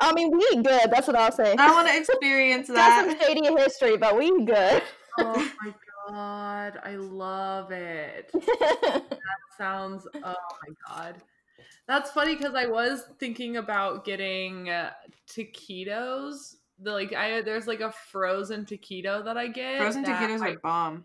[0.00, 0.90] I mean, we eat good.
[0.90, 1.54] That's what I'll say.
[1.56, 2.74] I want to experience that.
[3.06, 4.82] Got some shady history, but we eat good.
[5.20, 5.72] oh my
[6.08, 6.80] god.
[6.84, 8.30] I love it.
[8.32, 9.20] That
[9.56, 11.14] sounds oh my god
[11.86, 14.90] that's funny because i was thinking about getting uh,
[15.28, 20.50] taquitos the like i there's like a frozen taquito that i get Frozen taquitos I,
[20.50, 21.04] are bomb.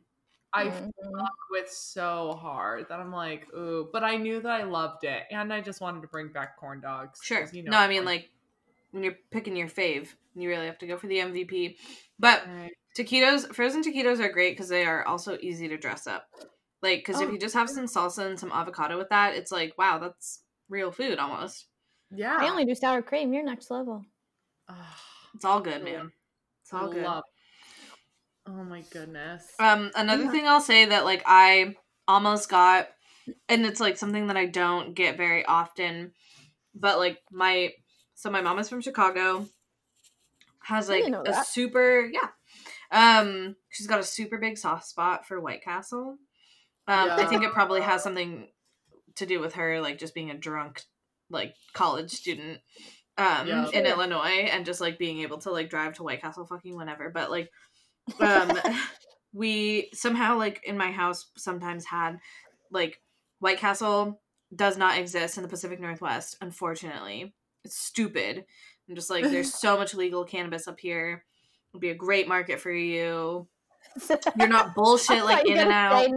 [0.51, 5.03] I fuck with so hard that i'm like ooh but i knew that i loved
[5.03, 7.19] it and i just wanted to bring back corn dogs.
[7.23, 7.47] Sure.
[7.53, 8.29] you know no, I mean, like,
[8.91, 11.77] when you're picking your fave, you really have to go for the MVP.
[12.17, 12.71] But Right.
[12.97, 16.25] taquitos, frozen taquitos are great because they are also easy to dress up.
[16.81, 19.51] Like, because if Oh, you just have some salsa and some avocado with that, it's
[19.51, 21.67] like, wow, that's real food almost.
[22.11, 23.33] yeah I only do sour cream.
[23.33, 24.05] You're next level.
[24.69, 24.97] Ah,
[25.35, 26.11] It's all good, man.
[26.63, 27.03] It's all good.
[27.03, 27.23] love-
[28.47, 30.31] oh my goodness Um, another Yeah.
[30.31, 31.75] thing I'll say that like I
[32.07, 32.87] almost got,
[33.47, 36.13] and it's like something that I don't get very often,
[36.73, 37.73] but like my
[38.15, 39.47] so my mom is from Chicago,
[40.63, 41.47] has like a that.
[41.47, 42.29] super yeah,
[42.91, 46.17] um, she's got a super big soft spot for White Castle.
[46.87, 48.47] Um, I think it probably has something
[49.19, 50.81] to do with her like just being a drunk
[51.29, 52.59] like college student
[53.17, 53.65] um Yeah.
[53.67, 53.85] in Sure.
[53.85, 57.09] Illinois and just like being able to like drive to White Castle fucking whenever.
[57.09, 57.49] But like
[58.19, 58.51] um
[59.33, 62.17] we somehow like in my house sometimes had
[62.71, 62.99] like
[63.39, 64.19] White Castle
[64.55, 67.33] does not exist in the Pacific Northwest unfortunately.
[67.63, 68.45] It's stupid.
[68.89, 71.23] I'm just like there's so much legal cannabis up here.
[71.73, 73.47] It'd be a great market for you.
[74.39, 76.09] You're not bullshit like in and out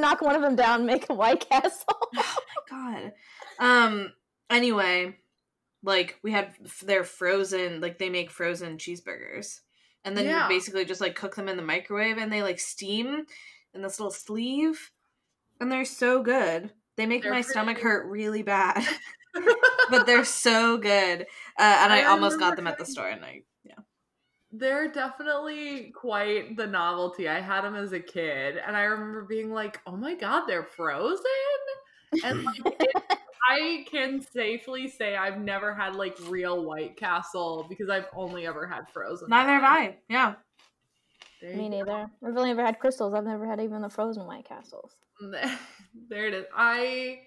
[0.00, 1.86] knock one of them down, make a White Castle.
[2.18, 2.36] Oh
[2.70, 3.12] my god.
[3.58, 4.12] Um.
[4.50, 5.16] Anyway,
[5.82, 9.60] like we had f- their frozen, like they make frozen cheeseburgers,
[10.04, 10.44] and then Yeah.
[10.44, 13.24] you basically just like cook them in the microwave, and they like steam
[13.74, 14.90] in this little sleeve,
[15.60, 16.70] and they're so good.
[16.96, 18.86] They make They're my stomach pretty- hurt really bad,
[19.90, 21.22] but they're so good.
[21.58, 23.40] Uh, and I, I almost got them at the store, and I yeah.
[24.52, 27.28] They're definitely quite the novelty.
[27.28, 30.62] I had them as a kid, and I remember being like, "Oh my god, they're
[30.62, 31.24] frozen!"
[32.22, 37.88] And like, it, I can safely say I've never had like real White Castle because
[37.88, 39.28] I've only ever had frozen.
[39.30, 39.64] Neither have.
[39.64, 39.96] I.
[40.08, 40.34] Yeah.
[41.40, 42.10] There Me you neither.
[42.24, 43.16] I've only ever had Krystals.
[43.16, 44.92] I've never had even the frozen White Castles.
[46.08, 46.44] there it is.
[46.54, 47.20] I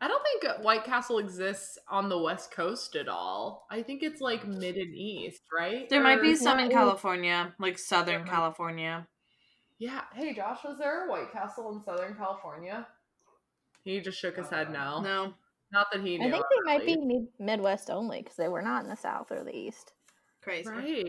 [0.00, 3.66] I don't think White Castle exists on the West Coast at all.
[3.70, 5.88] I think it's like mid and east, right?
[5.88, 8.32] There might be some in California, like Southern Yeah.
[8.32, 9.08] California.
[9.78, 10.02] Yeah.
[10.14, 12.86] Hey, Josh, was there a White Castle in Southern California?
[13.84, 14.96] He just shook his head no.
[14.96, 15.34] Uh, no.
[15.72, 16.28] Not that he knew.
[16.28, 16.96] I think they might really.
[16.96, 19.92] be mid- Midwest only because they were not in the South or the East.
[20.42, 20.68] Crazy.
[20.68, 21.08] Right.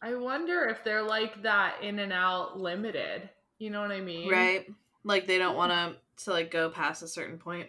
[0.00, 3.28] I wonder if they're like that in and out limited.
[3.58, 4.30] You know what I mean?
[4.30, 4.66] Right.
[5.04, 7.68] Like they don't want to to like go past a certain point.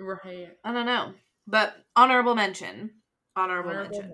[0.00, 0.56] Right.
[0.64, 1.12] I don't know.
[1.46, 2.90] But honorable mention.
[3.36, 4.12] Honorable, Honorable mention.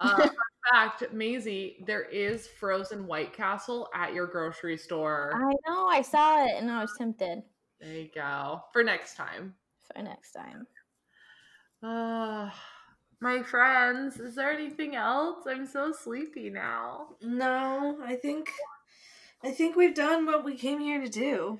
[0.00, 0.30] Uh, fun
[0.72, 5.32] fact, Mazie, there is frozen White Castle at your grocery store.
[5.34, 5.86] I know.
[5.86, 7.42] I saw it and I was tempted
[7.80, 8.62] There you go.
[8.72, 9.54] For next time.
[9.94, 10.66] for next time.
[11.82, 12.50] Uh,
[13.20, 15.44] my friends, is there anything else?
[15.46, 17.08] I'm so sleepy now.
[17.22, 18.50] No, I think
[19.42, 21.58] I think we've done what we came here to do.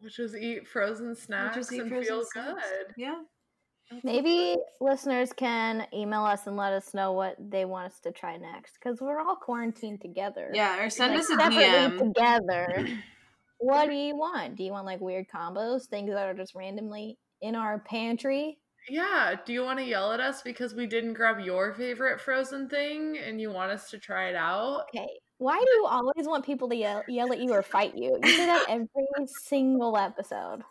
[0.00, 2.62] Which was eat frozen snacks Which is eat and frozen feel snacks.
[2.68, 2.94] good.
[2.96, 3.20] Yeah.
[4.04, 8.36] Maybe listeners can email us and let us know what they want us to try
[8.36, 10.50] next because we're all quarantined together.
[10.52, 11.98] Yeah, or send Like, us a separately DM.
[12.14, 12.88] together.
[13.58, 14.56] what do you want?
[14.56, 18.58] Do you want like weird combos, things that are just randomly in our pantry?
[18.90, 19.34] Yeah.
[19.46, 23.16] Do you want to yell at us because we didn't grab your favorite frozen thing
[23.16, 24.82] and you want us to try it out?
[24.94, 25.08] Okay.
[25.38, 28.18] Why do you always want people to yell, yell at you or fight you?
[28.22, 28.86] You say that every
[29.26, 30.62] single episode.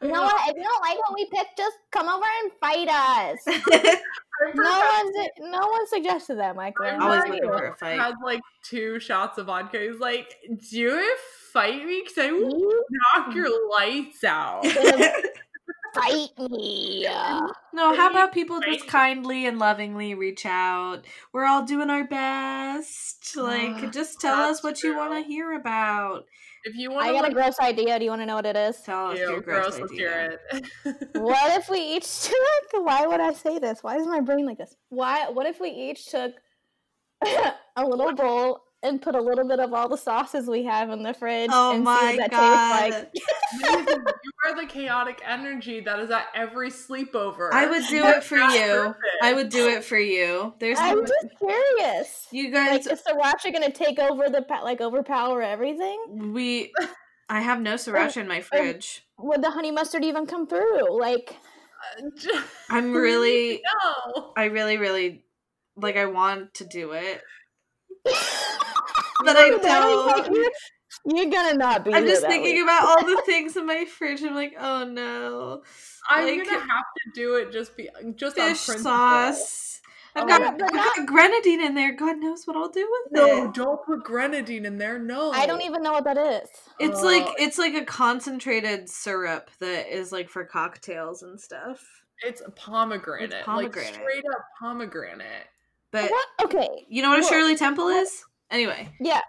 [0.00, 0.48] You know what?
[0.48, 3.98] If you don't like what we picked, just come over and fight us.
[4.46, 5.04] No forgot-
[5.38, 6.92] one, no one suggested that, Mykel.
[6.92, 7.98] I'm Always looking for a fight.
[8.00, 9.78] had like two shots of vodka.
[9.78, 11.16] He's like, "Do you
[11.52, 12.02] fight me?
[12.04, 12.84] Because I will You
[13.14, 14.66] knock your lights out."
[15.94, 17.04] fight me.
[17.72, 21.02] no, how about people just kindly and lovingly reach out?
[21.32, 23.23] We're all doing our best.
[23.36, 26.24] Like, just tell that's us what you want to hear about.
[26.64, 27.98] If you want I to, got a gross idea.
[27.98, 28.80] Do you want to know what it is?
[28.80, 29.98] Tell us ew, your gross, gross, idea.
[30.08, 30.40] hear
[30.84, 31.08] it.
[31.14, 32.84] What if we each took?
[32.84, 33.82] Why would I say this?
[33.82, 34.74] Why is my brain like this?
[34.88, 35.28] Why?
[35.30, 36.32] What if we each took
[37.76, 41.02] a little bowl and put a little bit of all the sauces we have in
[41.02, 42.90] the fridge Oh and see what that god.
[43.12, 43.26] tastes
[43.62, 43.92] Mazie,
[44.24, 47.48] you are the chaotic energy that is at every sleepover.
[47.52, 48.66] I would do it for you.
[48.66, 48.98] perfect.
[49.22, 50.54] I would do it for you.
[50.58, 50.78] There's?
[50.78, 52.26] I'm no, just curious.
[52.30, 56.32] you Like, guys is Sriracha gonna take over the like overpower everything?
[56.32, 56.72] we
[57.28, 59.02] I have no sriracha in my fridge.
[59.18, 60.98] Would the honey mustard even come through?
[60.98, 61.36] Like,
[62.70, 64.32] I'm really no.
[64.36, 65.24] I really really
[65.76, 67.22] like I want to do it.
[69.24, 70.06] But But I don't.
[70.06, 71.92] Like, you're, you're gonna not be.
[71.92, 72.62] I'm here just that thinking week.
[72.64, 74.22] about all the things in my fridge.
[74.22, 75.62] I'm like, oh no.
[76.08, 78.92] I'm Like, gonna have to do it just be just on Fish principle.
[78.92, 79.80] sauce.
[80.16, 81.92] Oh I've Oh got, my I've got grenadine in there.
[81.92, 83.44] God knows what I'll do with No, it.
[83.46, 84.98] No, don't put grenadine in there.
[84.98, 86.48] No, I don't even know what that is.
[86.78, 87.04] It's Oh.
[87.04, 91.84] like it's like a concentrated syrup that is like for cocktails and stuff.
[92.22, 93.92] It's a pomegranate, It's pomegranate.
[93.92, 95.46] like straight up pomegranate.
[95.90, 96.26] But What?
[96.44, 96.86] Okay.
[96.88, 98.24] you know what a Shirley Temple is?
[98.54, 99.20] Anyway, Yeah.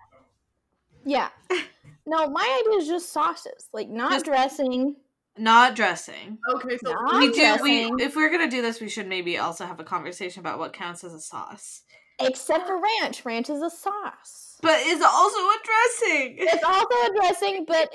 [1.06, 1.30] Yeah.
[2.08, 4.96] No, my idea is just sauces, like not Just- dressing.
[5.40, 6.38] not dressing.
[6.54, 9.66] Okay, so Not we do we if we're gonna do this, we should maybe also
[9.66, 11.82] have a conversation about what counts as a sauce.
[12.20, 13.26] Except for ranch.
[13.26, 14.60] Ranch is a sauce.
[14.62, 16.36] But it's also a dressing.
[16.42, 17.90] It's also a dressing, but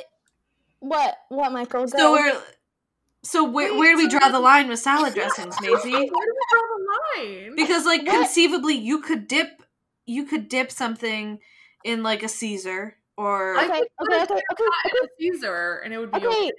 [0.80, 1.14] what?
[1.28, 1.88] What, Mykel?
[1.92, 1.98] Go.
[1.98, 2.42] So we're
[3.22, 5.70] so where, Wait, where do we draw the line with salad dressings, Mazie?
[5.70, 7.54] where do we draw the line?
[7.54, 8.16] Because like What?
[8.24, 9.62] conceivably you could dip
[10.10, 11.38] you could dip something
[11.84, 14.64] in like a Caesar or I okay, could okay, a okay, okay,
[15.04, 16.52] a Caesar, and it would be okay, okay.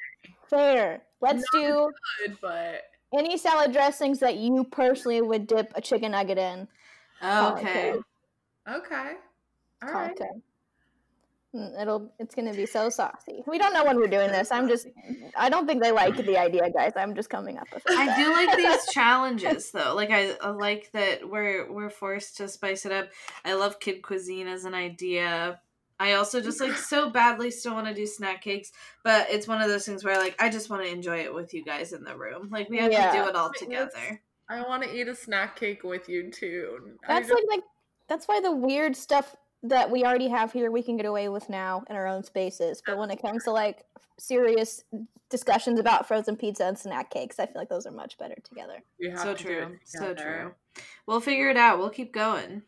[0.50, 1.02] Fair.
[1.22, 2.84] Let's do good, but
[3.14, 6.68] any salad dressings that you personally would dip a chicken nugget in.
[7.20, 7.94] Call it okay.
[8.68, 9.12] okay,
[9.84, 10.30] all Call it right.
[11.52, 11.60] Good.
[11.60, 12.14] Mm, It'll.
[12.20, 13.44] It's gonna be so saucy.
[13.48, 14.52] We don't know when we're doing this.
[14.52, 14.88] I'm just.
[15.36, 16.94] I don't think they like the idea, guys.
[16.96, 17.98] I'm just coming up with it.
[17.98, 19.94] I do like these challenges though.
[19.96, 23.10] Like I, I like that we're we're forced to spice it up.
[23.46, 25.60] I love kid cuisine as an idea.
[26.00, 28.72] I also just like so badly still want to do snack cakes,
[29.04, 31.54] but it's one of those things where like I just want to enjoy it with
[31.54, 32.50] you guys in the room.
[32.52, 33.12] Like we have Yeah.
[33.12, 34.22] to do it all Let's- together.
[34.50, 36.98] I want to eat a snack cake with you too.
[37.08, 37.64] That's just- like like
[38.08, 41.50] that's why the weird stuff that we already have here we can get away with
[41.50, 42.82] now in our own spaces.
[42.86, 43.86] But when it comes to like
[44.18, 44.84] serious
[45.30, 48.84] discussions about frozen pizza and snack cakes, I feel like those are much better together.
[49.00, 49.78] we So to true.
[49.86, 50.54] So true.
[51.06, 51.78] We'll figure it out.
[51.78, 52.64] We'll keep going.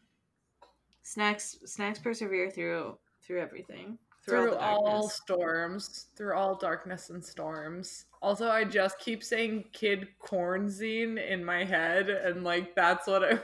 [1.01, 3.97] Snacks snacks persevere through through everything.
[4.25, 8.05] Through, Through all all storms, through all darkness and storms.
[8.21, 13.37] Also, I just keep saying "kid cornzine" in my head, and like that's what I.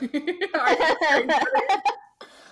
[0.54, 1.82] I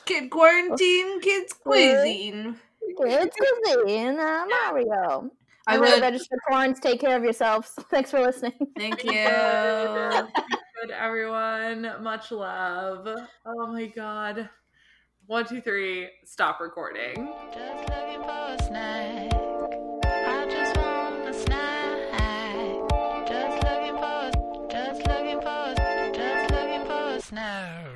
[0.09, 2.57] Kid quarantine, kids cuisine.
[2.97, 5.31] Kids cuisine, uh, Mario.
[5.67, 6.81] I would register corns.
[6.81, 7.73] Take care of yourselves.
[7.91, 8.55] Thanks for listening.
[8.79, 9.13] Thank you.
[9.13, 11.93] good, everyone.
[12.01, 13.07] Much love.
[13.45, 14.49] Oh my god.
[15.27, 16.09] One, two, three.
[16.25, 17.35] Stop recording.
[17.53, 19.39] Just looking for a snack.
[27.31, 27.88] No.